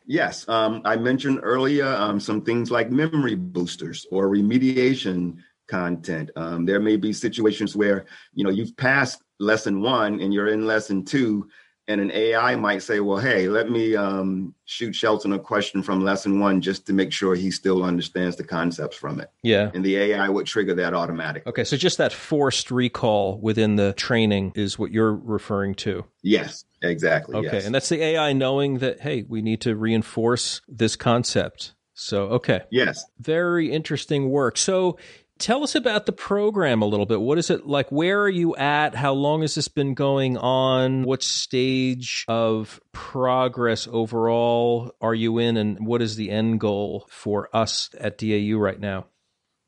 Yes, 0.06 0.48
um, 0.48 0.82
I 0.84 0.96
mentioned 0.96 1.40
earlier 1.42 1.86
um, 1.86 2.18
some 2.18 2.42
things 2.42 2.70
like 2.70 2.90
memory 2.90 3.34
boosters 3.34 4.06
or 4.10 4.28
remediation 4.28 5.36
content. 5.68 6.30
Um, 6.36 6.66
there 6.66 6.80
may 6.80 6.96
be 6.96 7.12
situations 7.12 7.76
where 7.76 8.06
you 8.34 8.44
know 8.44 8.50
you've 8.50 8.76
passed 8.76 9.22
lesson 9.38 9.80
one 9.80 10.20
and 10.20 10.34
you're 10.34 10.48
in 10.48 10.66
lesson 10.66 11.04
two, 11.04 11.48
and 11.88 12.00
an 12.00 12.12
AI 12.12 12.54
might 12.56 12.82
say, 12.82 13.00
well, 13.00 13.18
hey, 13.18 13.48
let 13.48 13.70
me 13.70 13.96
um, 13.96 14.54
shoot 14.64 14.94
Shelton 14.94 15.32
a 15.32 15.38
question 15.38 15.82
from 15.82 16.04
lesson 16.04 16.38
one 16.38 16.60
just 16.60 16.86
to 16.86 16.92
make 16.92 17.12
sure 17.12 17.34
he 17.34 17.50
still 17.50 17.82
understands 17.82 18.36
the 18.36 18.44
concepts 18.44 18.96
from 18.96 19.20
it. 19.20 19.30
Yeah. 19.42 19.70
And 19.74 19.84
the 19.84 19.96
AI 19.96 20.28
would 20.28 20.46
trigger 20.46 20.74
that 20.74 20.94
automatically. 20.94 21.50
Okay. 21.50 21.64
So 21.64 21.76
just 21.76 21.98
that 21.98 22.12
forced 22.12 22.70
recall 22.70 23.40
within 23.40 23.76
the 23.76 23.92
training 23.94 24.52
is 24.54 24.78
what 24.78 24.92
you're 24.92 25.14
referring 25.14 25.74
to. 25.76 26.04
Yes, 26.22 26.64
exactly. 26.82 27.34
Okay. 27.36 27.56
Yes. 27.56 27.66
And 27.66 27.74
that's 27.74 27.88
the 27.88 28.02
AI 28.02 28.32
knowing 28.32 28.78
that, 28.78 29.00
hey, 29.00 29.24
we 29.28 29.42
need 29.42 29.60
to 29.62 29.74
reinforce 29.74 30.60
this 30.68 30.94
concept. 30.96 31.74
So, 31.94 32.22
okay. 32.28 32.62
Yes. 32.70 33.04
Very 33.18 33.72
interesting 33.72 34.30
work. 34.30 34.56
So, 34.56 34.96
Tell 35.40 35.64
us 35.64 35.74
about 35.74 36.04
the 36.04 36.12
program 36.12 36.82
a 36.82 36.86
little 36.86 37.06
bit. 37.06 37.18
What 37.18 37.38
is 37.38 37.48
it 37.48 37.66
like? 37.66 37.90
Where 37.90 38.20
are 38.20 38.28
you 38.28 38.54
at? 38.56 38.94
How 38.94 39.14
long 39.14 39.40
has 39.40 39.54
this 39.54 39.68
been 39.68 39.94
going 39.94 40.36
on? 40.36 41.02
What 41.04 41.22
stage 41.22 42.26
of 42.28 42.78
progress 42.92 43.88
overall 43.90 44.94
are 45.00 45.14
you 45.14 45.38
in? 45.38 45.56
And 45.56 45.86
what 45.86 46.02
is 46.02 46.16
the 46.16 46.30
end 46.30 46.60
goal 46.60 47.06
for 47.08 47.48
us 47.56 47.88
at 47.98 48.18
DAU 48.18 48.58
right 48.58 48.78
now? 48.78 49.06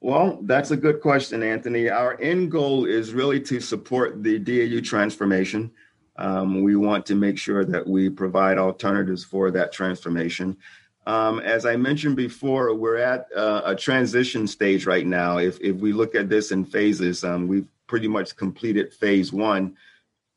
Well, 0.02 0.40
that's 0.42 0.70
a 0.70 0.76
good 0.76 1.00
question, 1.00 1.42
Anthony. 1.42 1.88
Our 1.88 2.20
end 2.20 2.50
goal 2.50 2.84
is 2.84 3.14
really 3.14 3.40
to 3.40 3.58
support 3.58 4.22
the 4.22 4.38
DAU 4.38 4.82
transformation. 4.82 5.70
Um, 6.16 6.62
we 6.62 6.76
want 6.76 7.06
to 7.06 7.14
make 7.14 7.38
sure 7.38 7.64
that 7.64 7.86
we 7.86 8.10
provide 8.10 8.58
alternatives 8.58 9.24
for 9.24 9.50
that 9.52 9.72
transformation. 9.72 10.58
Um, 11.06 11.40
as 11.40 11.66
I 11.66 11.76
mentioned 11.76 12.16
before, 12.16 12.74
we're 12.74 12.98
at 12.98 13.26
uh, 13.34 13.62
a 13.64 13.74
transition 13.74 14.46
stage 14.46 14.86
right 14.86 15.06
now. 15.06 15.38
If, 15.38 15.60
if 15.60 15.76
we 15.76 15.92
look 15.92 16.14
at 16.14 16.28
this 16.28 16.52
in 16.52 16.64
phases, 16.64 17.24
um, 17.24 17.48
we've 17.48 17.66
pretty 17.88 18.08
much 18.08 18.36
completed 18.36 18.92
phase 18.94 19.32
one, 19.32 19.76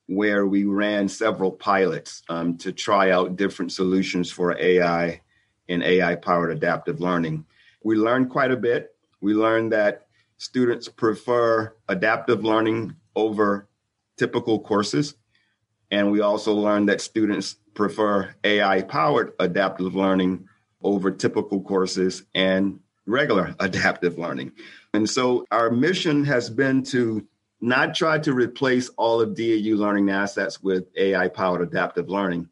where 0.08 0.48
we 0.48 0.64
ran 0.64 1.08
several 1.08 1.52
pilots 1.52 2.24
um, 2.30 2.58
to 2.58 2.72
try 2.72 3.12
out 3.12 3.36
different 3.36 3.72
solutions 3.72 4.32
for 4.32 4.58
AI 4.60 5.22
and 5.70 5.84
AI 5.84 6.16
powered 6.16 6.52
adaptive 6.52 7.00
learning. 7.00 7.46
We 7.84 7.96
learned 7.96 8.30
quite 8.30 8.52
a 8.52 8.58
bit. 8.58 8.96
We 9.22 9.34
learned 9.34 9.72
that 9.72 10.08
students 10.38 10.88
prefer 10.88 11.74
adaptive 11.88 12.44
learning 12.44 12.96
over 13.16 13.68
typical 14.18 14.60
courses. 14.60 15.16
And 15.92 16.12
we 16.12 16.22
also 16.22 16.54
learned 16.54 16.90
that 16.90 17.02
students 17.02 17.56
prefer 17.74 18.34
AI 18.44 18.82
powered 18.82 19.34
adaptive 19.40 19.96
learning 19.96 20.48
over 20.86 21.12
typical 21.12 21.62
courses 21.62 22.24
and 22.34 22.80
regular 23.06 23.56
adaptive 23.60 24.18
learning. 24.18 24.52
And 24.94 25.10
so 25.10 25.46
our 25.52 25.70
mission 25.70 26.24
has 26.26 26.50
been 26.50 26.84
to 26.84 27.28
not 27.60 27.96
try 27.96 28.20
to 28.20 28.34
replace 28.34 28.90
all 28.90 29.22
of 29.22 29.36
DAU 29.36 29.76
learning 29.76 30.10
assets 30.10 30.62
with 30.62 30.86
AI 30.96 31.28
powered 31.28 31.62
adaptive 31.62 32.10
learning, 32.10 32.50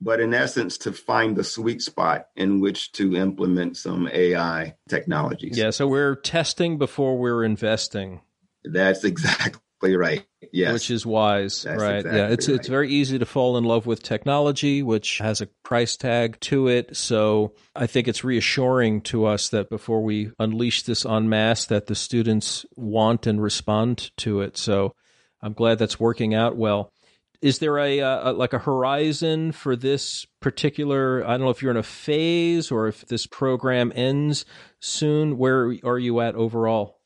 but 0.00 0.20
in 0.20 0.34
essence, 0.34 0.78
to 0.78 0.92
find 0.92 1.36
the 1.36 1.44
sweet 1.44 1.82
spot 1.82 2.28
in 2.36 2.60
which 2.60 2.92
to 2.92 3.16
implement 3.16 3.76
some 3.76 4.08
AI 4.12 4.76
technologies. 4.88 5.56
Yeah, 5.56 5.70
so 5.70 5.86
we're 5.86 6.14
testing 6.14 6.78
before 6.78 7.18
we're 7.18 7.44
investing. 7.44 8.20
That's 8.64 9.04
exactly 9.04 9.61
exactly 9.82 9.96
right. 9.96 10.24
Yes. 10.52 10.72
Which 10.72 10.90
is 10.90 11.06
wise, 11.06 11.62
That's 11.62 11.80
right? 11.80 11.96
exactly 11.96 12.20
yeah, 12.20 12.28
it's 12.28 12.48
right. 12.48 12.56
it's 12.56 12.68
very 12.68 12.90
easy 12.90 13.18
to 13.18 13.26
fall 13.26 13.56
in 13.56 13.64
love 13.64 13.86
with 13.86 14.02
technology, 14.02 14.82
which 14.82 15.18
has 15.18 15.40
a 15.40 15.48
price 15.64 15.96
tag 15.96 16.38
to 16.40 16.68
it. 16.68 16.96
So 16.96 17.54
I 17.74 17.86
think 17.86 18.08
it's 18.08 18.24
reassuring 18.24 19.02
to 19.02 19.26
us 19.26 19.48
that 19.50 19.70
before 19.70 20.02
we 20.02 20.30
unleash 20.38 20.82
this 20.82 21.06
en 21.06 21.28
masse, 21.28 21.66
that 21.66 21.86
the 21.86 21.94
students 21.94 22.66
want 22.76 23.26
and 23.26 23.42
respond 23.42 24.10
to 24.18 24.42
it. 24.42 24.56
So 24.56 24.94
I'm 25.40 25.54
glad 25.54 25.78
that's 25.78 25.98
working 25.98 26.34
out 26.34 26.56
well. 26.56 26.92
Is 27.40 27.58
there 27.58 27.76
a, 27.78 28.00
uh, 28.00 28.32
like 28.34 28.52
a 28.52 28.58
horizon 28.58 29.50
for 29.50 29.74
this 29.74 30.26
particular? 30.40 31.24
I 31.26 31.30
don't 31.30 31.40
know 31.40 31.50
if 31.50 31.60
you're 31.60 31.72
in 31.72 31.76
a 31.76 31.82
phase 31.82 32.70
or 32.70 32.86
if 32.86 33.04
this 33.06 33.26
program 33.26 33.92
ends 33.96 34.44
soon. 34.78 35.38
Where 35.38 35.74
are 35.82 35.98
you 35.98 36.20
at 36.20 36.36
overall? 36.36 37.01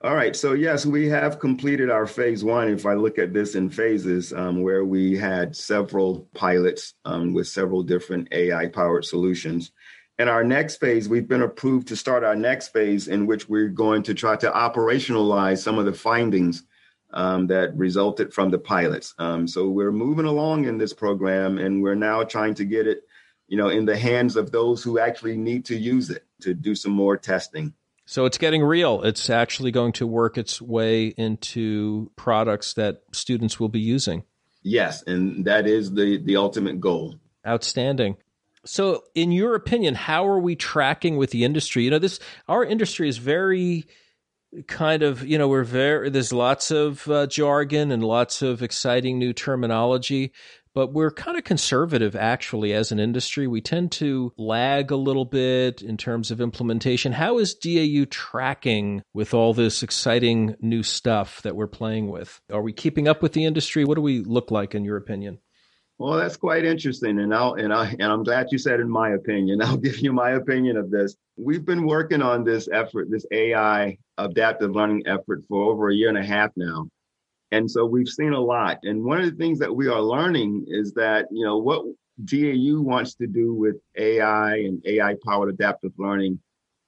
All 0.00 0.14
right. 0.14 0.36
So, 0.36 0.52
yes, 0.52 0.86
we 0.86 1.08
have 1.08 1.40
completed 1.40 1.90
our 1.90 2.06
phase 2.06 2.44
one. 2.44 2.68
If 2.68 2.86
I 2.86 2.94
look 2.94 3.18
at 3.18 3.32
this 3.32 3.56
in 3.56 3.68
phases, 3.68 4.32
um, 4.32 4.62
where 4.62 4.84
we 4.84 5.16
had 5.16 5.56
several 5.56 6.28
pilots 6.34 6.94
um, 7.04 7.34
with 7.34 7.48
several 7.48 7.82
different 7.82 8.28
AI 8.30 8.68
powered 8.68 9.04
solutions. 9.04 9.72
And 10.16 10.30
our 10.30 10.44
next 10.44 10.76
phase, 10.76 11.08
we've 11.08 11.26
been 11.26 11.42
approved 11.42 11.88
to 11.88 11.96
start 11.96 12.22
our 12.22 12.36
next 12.36 12.68
phase 12.68 13.08
in 13.08 13.26
which 13.26 13.48
we're 13.48 13.70
going 13.70 14.04
to 14.04 14.14
try 14.14 14.36
to 14.36 14.50
operationalize 14.52 15.58
some 15.58 15.80
of 15.80 15.84
the 15.84 15.92
findings 15.92 16.62
um, 17.12 17.48
that 17.48 17.76
resulted 17.76 18.32
from 18.32 18.50
the 18.50 18.58
pilots. 18.58 19.14
Um, 19.18 19.48
so 19.48 19.68
we're 19.68 19.90
moving 19.90 20.26
along 20.26 20.66
in 20.66 20.78
this 20.78 20.92
program 20.92 21.58
and 21.58 21.82
we're 21.82 21.96
now 21.96 22.22
trying 22.22 22.54
to 22.54 22.64
get 22.64 22.86
it, 22.86 23.02
you 23.48 23.56
know, 23.56 23.68
in 23.68 23.84
the 23.84 23.98
hands 23.98 24.36
of 24.36 24.52
those 24.52 24.80
who 24.80 25.00
actually 25.00 25.36
need 25.36 25.64
to 25.64 25.76
use 25.76 26.08
it 26.10 26.24
to 26.42 26.54
do 26.54 26.76
some 26.76 26.92
more 26.92 27.16
testing. 27.16 27.74
So 28.10 28.24
it's 28.24 28.38
getting 28.38 28.62
real. 28.62 29.02
It's 29.02 29.28
actually 29.28 29.70
going 29.70 29.92
to 29.92 30.06
work 30.06 30.38
its 30.38 30.62
way 30.62 31.08
into 31.08 32.10
products 32.16 32.72
that 32.72 33.02
students 33.12 33.60
will 33.60 33.68
be 33.68 33.80
using. 33.80 34.24
Yes, 34.62 35.02
and 35.02 35.44
that 35.44 35.66
is 35.66 35.92
the 35.92 36.16
the 36.16 36.36
ultimate 36.36 36.80
goal. 36.80 37.16
Outstanding. 37.46 38.16
So 38.64 39.04
in 39.14 39.30
your 39.30 39.54
opinion, 39.54 39.94
how 39.94 40.26
are 40.26 40.38
we 40.38 40.56
tracking 40.56 41.18
with 41.18 41.32
the 41.32 41.44
industry? 41.44 41.84
You 41.84 41.90
know, 41.90 41.98
this 41.98 42.18
our 42.48 42.64
industry 42.64 43.10
is 43.10 43.18
very 43.18 43.84
kind 44.66 45.02
of, 45.02 45.26
you 45.26 45.36
know, 45.36 45.48
we're 45.48 45.62
very 45.62 46.08
there's 46.08 46.32
lots 46.32 46.70
of 46.70 47.06
uh, 47.10 47.26
jargon 47.26 47.92
and 47.92 48.02
lots 48.02 48.40
of 48.40 48.62
exciting 48.62 49.18
new 49.18 49.34
terminology, 49.34 50.32
but 50.78 50.92
we're 50.92 51.10
kind 51.10 51.36
of 51.36 51.42
conservative 51.42 52.14
actually 52.14 52.72
as 52.72 52.92
an 52.92 53.00
industry. 53.00 53.48
We 53.48 53.60
tend 53.60 53.90
to 53.90 54.32
lag 54.36 54.92
a 54.92 54.96
little 54.96 55.24
bit 55.24 55.82
in 55.82 55.96
terms 55.96 56.30
of 56.30 56.40
implementation. 56.40 57.10
How 57.10 57.38
is 57.38 57.52
DAU 57.52 58.04
tracking 58.08 59.02
with 59.12 59.34
all 59.34 59.52
this 59.54 59.82
exciting 59.82 60.54
new 60.60 60.84
stuff 60.84 61.42
that 61.42 61.56
we're 61.56 61.66
playing 61.66 62.10
with? 62.10 62.40
Are 62.52 62.62
we 62.62 62.72
keeping 62.72 63.08
up 63.08 63.22
with 63.22 63.32
the 63.32 63.44
industry? 63.44 63.84
What 63.84 63.96
do 63.96 64.02
we 64.02 64.20
look 64.20 64.52
like 64.52 64.72
in 64.72 64.84
your 64.84 64.96
opinion? 64.96 65.40
Well, 65.98 66.16
that's 66.16 66.36
quite 66.36 66.64
interesting, 66.64 67.18
and 67.18 67.34
I'll 67.34 67.54
and 67.54 67.72
I 67.72 67.96
and 67.98 68.04
I'm 68.04 68.22
glad 68.22 68.46
you 68.52 68.58
said 68.58 68.78
in 68.78 68.88
my 68.88 69.10
opinion. 69.10 69.60
I'll 69.64 69.78
give 69.78 69.98
you 69.98 70.12
my 70.12 70.30
opinion 70.30 70.76
of 70.76 70.92
this. 70.92 71.16
We've 71.36 71.64
been 71.64 71.86
working 71.88 72.22
on 72.22 72.44
this 72.44 72.68
effort, 72.72 73.08
this 73.10 73.26
AI 73.32 73.98
adaptive 74.16 74.76
learning 74.76 75.08
effort, 75.08 75.42
for 75.48 75.72
over 75.72 75.90
a 75.90 75.94
year 75.94 76.08
and 76.08 76.18
a 76.18 76.24
half 76.24 76.52
now, 76.54 76.86
and 77.50 77.70
so 77.70 77.86
we've 77.86 78.08
seen 78.08 78.32
a 78.32 78.40
lot. 78.40 78.78
And 78.82 79.04
one 79.04 79.20
of 79.20 79.30
the 79.30 79.36
things 79.36 79.58
that 79.60 79.74
we 79.74 79.88
are 79.88 80.00
learning 80.00 80.66
is 80.68 80.92
that 80.94 81.26
you 81.30 81.44
know 81.44 81.58
what 81.58 81.84
DAU 82.24 82.80
wants 82.80 83.14
to 83.14 83.26
do 83.26 83.54
with 83.54 83.76
AI 83.96 84.56
and 84.56 84.82
AI 84.86 85.14
powered 85.24 85.50
adaptive 85.50 85.92
learning. 85.98 86.38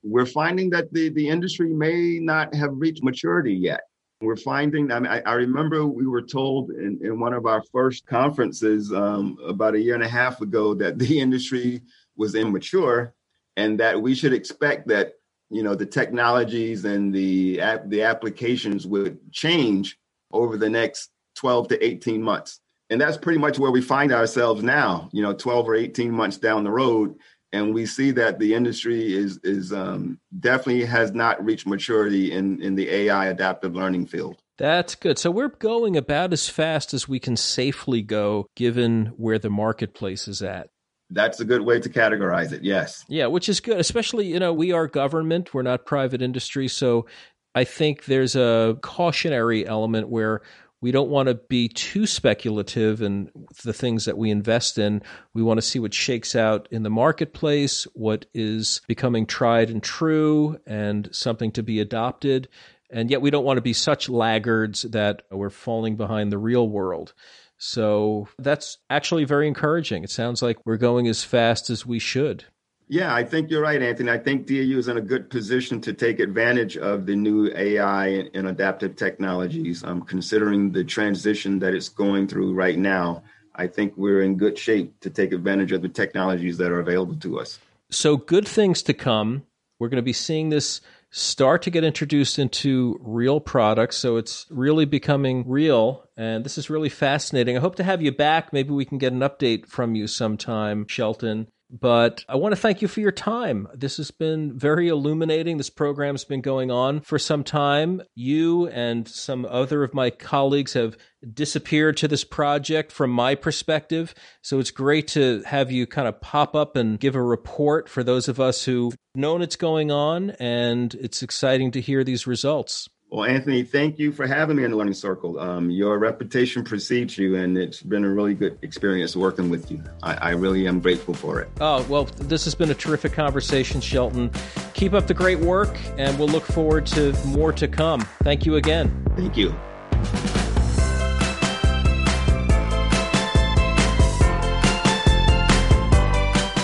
We're 0.02 0.26
finding 0.26 0.70
that 0.70 0.92
the 0.92 1.10
the 1.10 1.28
industry 1.28 1.72
may 1.72 2.18
not 2.18 2.54
have 2.54 2.70
reached 2.74 3.02
maturity 3.02 3.54
yet. 3.54 3.82
We're 4.22 4.36
finding, 4.36 4.92
I 4.92 5.00
mean, 5.00 5.10
I, 5.10 5.22
I 5.22 5.32
remember 5.32 5.86
we 5.86 6.06
were 6.06 6.20
told 6.20 6.72
in, 6.72 7.00
in 7.02 7.18
one 7.18 7.32
of 7.32 7.46
our 7.46 7.62
first 7.72 8.06
conferences 8.06 8.92
um, 8.92 9.38
about 9.46 9.74
a 9.74 9.80
year 9.80 9.94
and 9.94 10.02
a 10.02 10.08
half 10.08 10.42
ago 10.42 10.74
that 10.74 10.98
the 10.98 11.18
industry 11.20 11.80
was 12.16 12.34
immature 12.34 13.14
and 13.56 13.80
that 13.80 14.00
we 14.00 14.14
should 14.14 14.34
expect 14.34 14.88
that, 14.88 15.14
you 15.48 15.62
know, 15.62 15.74
the 15.74 15.86
technologies 15.86 16.84
and 16.84 17.14
the, 17.14 17.62
the 17.86 18.02
applications 18.02 18.86
would 18.86 19.18
change 19.32 19.96
over 20.30 20.56
the 20.56 20.70
next 20.70 21.10
12 21.36 21.68
to 21.68 21.84
18 21.84 22.22
months. 22.22 22.60
And 22.88 23.00
that's 23.00 23.16
pretty 23.16 23.38
much 23.38 23.58
where 23.58 23.70
we 23.70 23.82
find 23.82 24.12
ourselves 24.12 24.62
now, 24.62 25.08
you 25.12 25.22
know, 25.22 25.32
12 25.32 25.68
or 25.68 25.74
18 25.76 26.10
months 26.10 26.38
down 26.38 26.64
the 26.64 26.70
road 26.70 27.16
and 27.52 27.74
we 27.74 27.86
see 27.86 28.10
that 28.12 28.38
the 28.38 28.54
industry 28.54 29.12
is 29.12 29.38
is 29.42 29.72
um, 29.72 30.18
definitely 30.38 30.84
has 30.84 31.12
not 31.12 31.44
reached 31.44 31.66
maturity 31.66 32.32
in 32.32 32.62
in 32.62 32.74
the 32.74 32.88
AI 32.88 33.26
adaptive 33.26 33.74
learning 33.74 34.06
field. 34.06 34.40
That's 34.58 34.94
good. 34.94 35.18
So 35.18 35.30
we're 35.30 35.48
going 35.48 35.96
about 35.96 36.32
as 36.32 36.48
fast 36.48 36.92
as 36.92 37.08
we 37.08 37.18
can 37.18 37.36
safely 37.36 38.02
go, 38.02 38.46
given 38.54 39.06
where 39.16 39.38
the 39.38 39.48
marketplace 39.48 40.28
is 40.28 40.42
at. 40.42 40.68
That's 41.08 41.40
a 41.40 41.44
good 41.44 41.62
way 41.62 41.80
to 41.80 41.88
categorize 41.88 42.52
it. 42.52 42.62
Yes. 42.62 43.04
Yeah, 43.08 43.26
which 43.26 43.48
is 43.48 43.58
good. 43.58 43.80
Especially, 43.80 44.28
you 44.28 44.38
know, 44.38 44.52
we 44.52 44.70
are 44.72 44.86
government; 44.86 45.52
we're 45.52 45.62
not 45.62 45.86
private 45.86 46.22
industry, 46.22 46.68
so 46.68 47.06
I 47.54 47.64
think 47.64 48.04
there's 48.04 48.36
a 48.36 48.78
cautionary 48.80 49.66
element 49.66 50.08
where 50.08 50.42
we 50.80 50.92
don't 50.92 51.10
want 51.10 51.28
to 51.28 51.34
be 51.34 51.68
too 51.68 52.06
speculative 52.06 53.02
in 53.02 53.30
the 53.64 53.72
things 53.72 54.06
that 54.06 54.16
we 54.16 54.30
invest 54.30 54.78
in. 54.78 55.02
We 55.34 55.42
want 55.42 55.58
to 55.58 55.66
see 55.66 55.78
what 55.78 55.92
shakes 55.92 56.34
out 56.34 56.68
in 56.70 56.84
the 56.84 56.90
marketplace, 56.90 57.84
what 57.94 58.24
is 58.32 58.80
becoming 58.88 59.26
tried 59.26 59.68
and 59.68 59.82
true, 59.82 60.58
and 60.66 61.08
something 61.12 61.52
to 61.52 61.62
be 61.62 61.80
adopted. 61.80 62.48
And 62.90 63.10
yet, 63.10 63.20
we 63.20 63.30
don't 63.30 63.44
want 63.44 63.58
to 63.58 63.62
be 63.62 63.72
such 63.72 64.08
laggards 64.08 64.82
that 64.82 65.22
we're 65.30 65.50
falling 65.50 65.96
behind 65.96 66.32
the 66.32 66.38
real 66.38 66.68
world. 66.68 67.12
So 67.58 68.26
that's 68.38 68.78
actually 68.88 69.24
very 69.24 69.46
encouraging. 69.46 70.02
It 70.02 70.10
sounds 70.10 70.40
like 70.40 70.64
we're 70.64 70.78
going 70.78 71.06
as 71.08 71.22
fast 71.22 71.68
as 71.68 71.84
we 71.84 71.98
should. 71.98 72.44
Yeah, 72.92 73.14
I 73.14 73.22
think 73.22 73.52
you're 73.52 73.62
right, 73.62 73.80
Anthony. 73.80 74.10
I 74.10 74.18
think 74.18 74.48
DAU 74.48 74.76
is 74.76 74.88
in 74.88 74.96
a 74.96 75.00
good 75.00 75.30
position 75.30 75.80
to 75.82 75.92
take 75.92 76.18
advantage 76.18 76.76
of 76.76 77.06
the 77.06 77.14
new 77.14 77.48
AI 77.54 78.28
and, 78.34 78.48
adaptive 78.48 78.96
technologies. 78.96 79.84
Um, 79.84 80.02
considering 80.02 80.72
the 80.72 80.82
transition 80.82 81.60
that 81.60 81.72
it's 81.72 81.88
going 81.88 82.26
through 82.26 82.52
right 82.52 82.76
now, 82.76 83.22
I 83.54 83.68
think 83.68 83.92
we're 83.96 84.22
in 84.22 84.36
good 84.36 84.58
shape 84.58 84.98
to 85.02 85.10
take 85.10 85.30
advantage 85.32 85.70
of 85.70 85.82
the 85.82 85.88
technologies 85.88 86.58
that 86.58 86.72
are 86.72 86.80
available 86.80 87.14
to 87.14 87.38
us. 87.38 87.60
So, 87.90 88.16
good 88.16 88.48
things 88.48 88.82
to 88.82 88.92
come. 88.92 89.44
We're 89.78 89.88
going 89.88 90.02
to 90.02 90.02
be 90.02 90.12
seeing 90.12 90.48
this 90.48 90.80
start 91.10 91.62
to 91.62 91.70
get 91.70 91.84
introduced 91.84 92.40
into 92.40 92.98
real 93.00 93.38
products. 93.38 93.98
So, 93.98 94.16
it's 94.16 94.46
really 94.50 94.84
becoming 94.84 95.48
real. 95.48 96.08
And 96.16 96.44
this 96.44 96.58
is 96.58 96.68
really 96.68 96.88
fascinating. 96.88 97.56
I 97.56 97.60
hope 97.60 97.76
to 97.76 97.84
have 97.84 98.02
you 98.02 98.10
back. 98.10 98.52
Maybe 98.52 98.70
we 98.70 98.84
can 98.84 98.98
get 98.98 99.12
an 99.12 99.20
update 99.20 99.68
from 99.68 99.94
you 99.94 100.08
sometime, 100.08 100.88
Shelton. 100.88 101.46
But 101.72 102.24
I 102.28 102.34
want 102.34 102.52
to 102.52 102.60
thank 102.60 102.82
you 102.82 102.88
for 102.88 103.00
your 103.00 103.12
time. 103.12 103.68
This 103.72 103.98
has 103.98 104.10
been 104.10 104.58
very 104.58 104.88
illuminating. 104.88 105.56
This 105.56 105.70
program's 105.70 106.24
been 106.24 106.40
going 106.40 106.70
on 106.70 107.00
for 107.00 107.18
some 107.18 107.44
time. 107.44 108.02
You 108.16 108.66
and 108.68 109.06
some 109.06 109.44
other 109.44 109.84
of 109.84 109.94
my 109.94 110.10
colleagues 110.10 110.72
have 110.72 110.96
disappeared 111.32 111.96
to 111.98 112.08
this 112.08 112.24
project 112.24 112.90
from 112.90 113.10
my 113.10 113.36
perspective. 113.36 114.14
So 114.42 114.58
it's 114.58 114.72
great 114.72 115.06
to 115.08 115.42
have 115.46 115.70
you 115.70 115.86
kind 115.86 116.08
of 116.08 116.20
pop 116.20 116.56
up 116.56 116.74
and 116.74 116.98
give 116.98 117.14
a 117.14 117.22
report 117.22 117.88
for 117.88 118.02
those 118.02 118.26
of 118.26 118.40
us 118.40 118.64
who've 118.64 118.96
known 119.14 119.40
it's 119.40 119.56
going 119.56 119.92
on. 119.92 120.30
And 120.40 120.92
it's 120.94 121.22
exciting 121.22 121.70
to 121.72 121.80
hear 121.80 122.02
these 122.02 122.26
results. 122.26 122.88
Well, 123.10 123.24
Anthony, 123.28 123.64
thank 123.64 123.98
you 123.98 124.12
for 124.12 124.24
having 124.24 124.56
me 124.56 124.62
in 124.62 124.70
the 124.70 124.76
Learning 124.76 124.94
Circle. 124.94 125.40
Um, 125.40 125.68
your 125.68 125.98
reputation 125.98 126.62
precedes 126.62 127.18
you, 127.18 127.34
and 127.34 127.58
it's 127.58 127.82
been 127.82 128.04
a 128.04 128.08
really 128.08 128.34
good 128.34 128.56
experience 128.62 129.16
working 129.16 129.50
with 129.50 129.68
you. 129.68 129.82
I, 130.00 130.14
I, 130.14 130.30
really 130.30 130.68
am 130.68 130.78
grateful 130.78 131.12
for 131.12 131.40
it. 131.40 131.48
Oh, 131.60 131.84
well, 131.88 132.04
this 132.04 132.44
has 132.44 132.54
been 132.54 132.70
a 132.70 132.74
terrific 132.74 133.12
conversation, 133.12 133.80
Shelton. 133.80 134.30
Keep 134.74 134.92
up 134.92 135.08
the 135.08 135.14
great 135.14 135.40
work, 135.40 135.76
and 135.98 136.16
we'll 136.20 136.28
look 136.28 136.44
forward 136.44 136.86
to 136.86 137.12
more 137.26 137.52
to 137.52 137.66
come. 137.66 138.02
Thank 138.22 138.46
you 138.46 138.54
again. 138.54 139.04
Thank 139.16 139.36
you. 139.36 139.50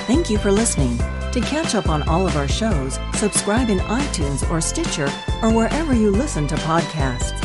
Thank 0.06 0.30
you 0.30 0.38
for 0.38 0.52
listening. 0.52 1.00
To 1.36 1.42
catch 1.42 1.74
up 1.74 1.90
on 1.90 2.02
all 2.08 2.26
of 2.26 2.34
our 2.34 2.48
shows, 2.48 2.98
subscribe 3.12 3.68
in 3.68 3.78
iTunes 3.80 4.50
or 4.50 4.58
Stitcher 4.62 5.10
or 5.42 5.52
wherever 5.52 5.92
you 5.92 6.10
listen 6.10 6.46
to 6.46 6.54
podcasts. 6.54 7.38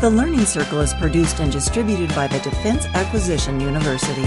The 0.00 0.10
Learning 0.10 0.44
Circle 0.44 0.80
is 0.80 0.92
produced 0.94 1.38
and 1.38 1.52
distributed 1.52 2.12
by 2.12 2.26
the 2.26 2.40
Defense 2.40 2.86
Acquisition 2.86 3.60
University. 3.60 4.26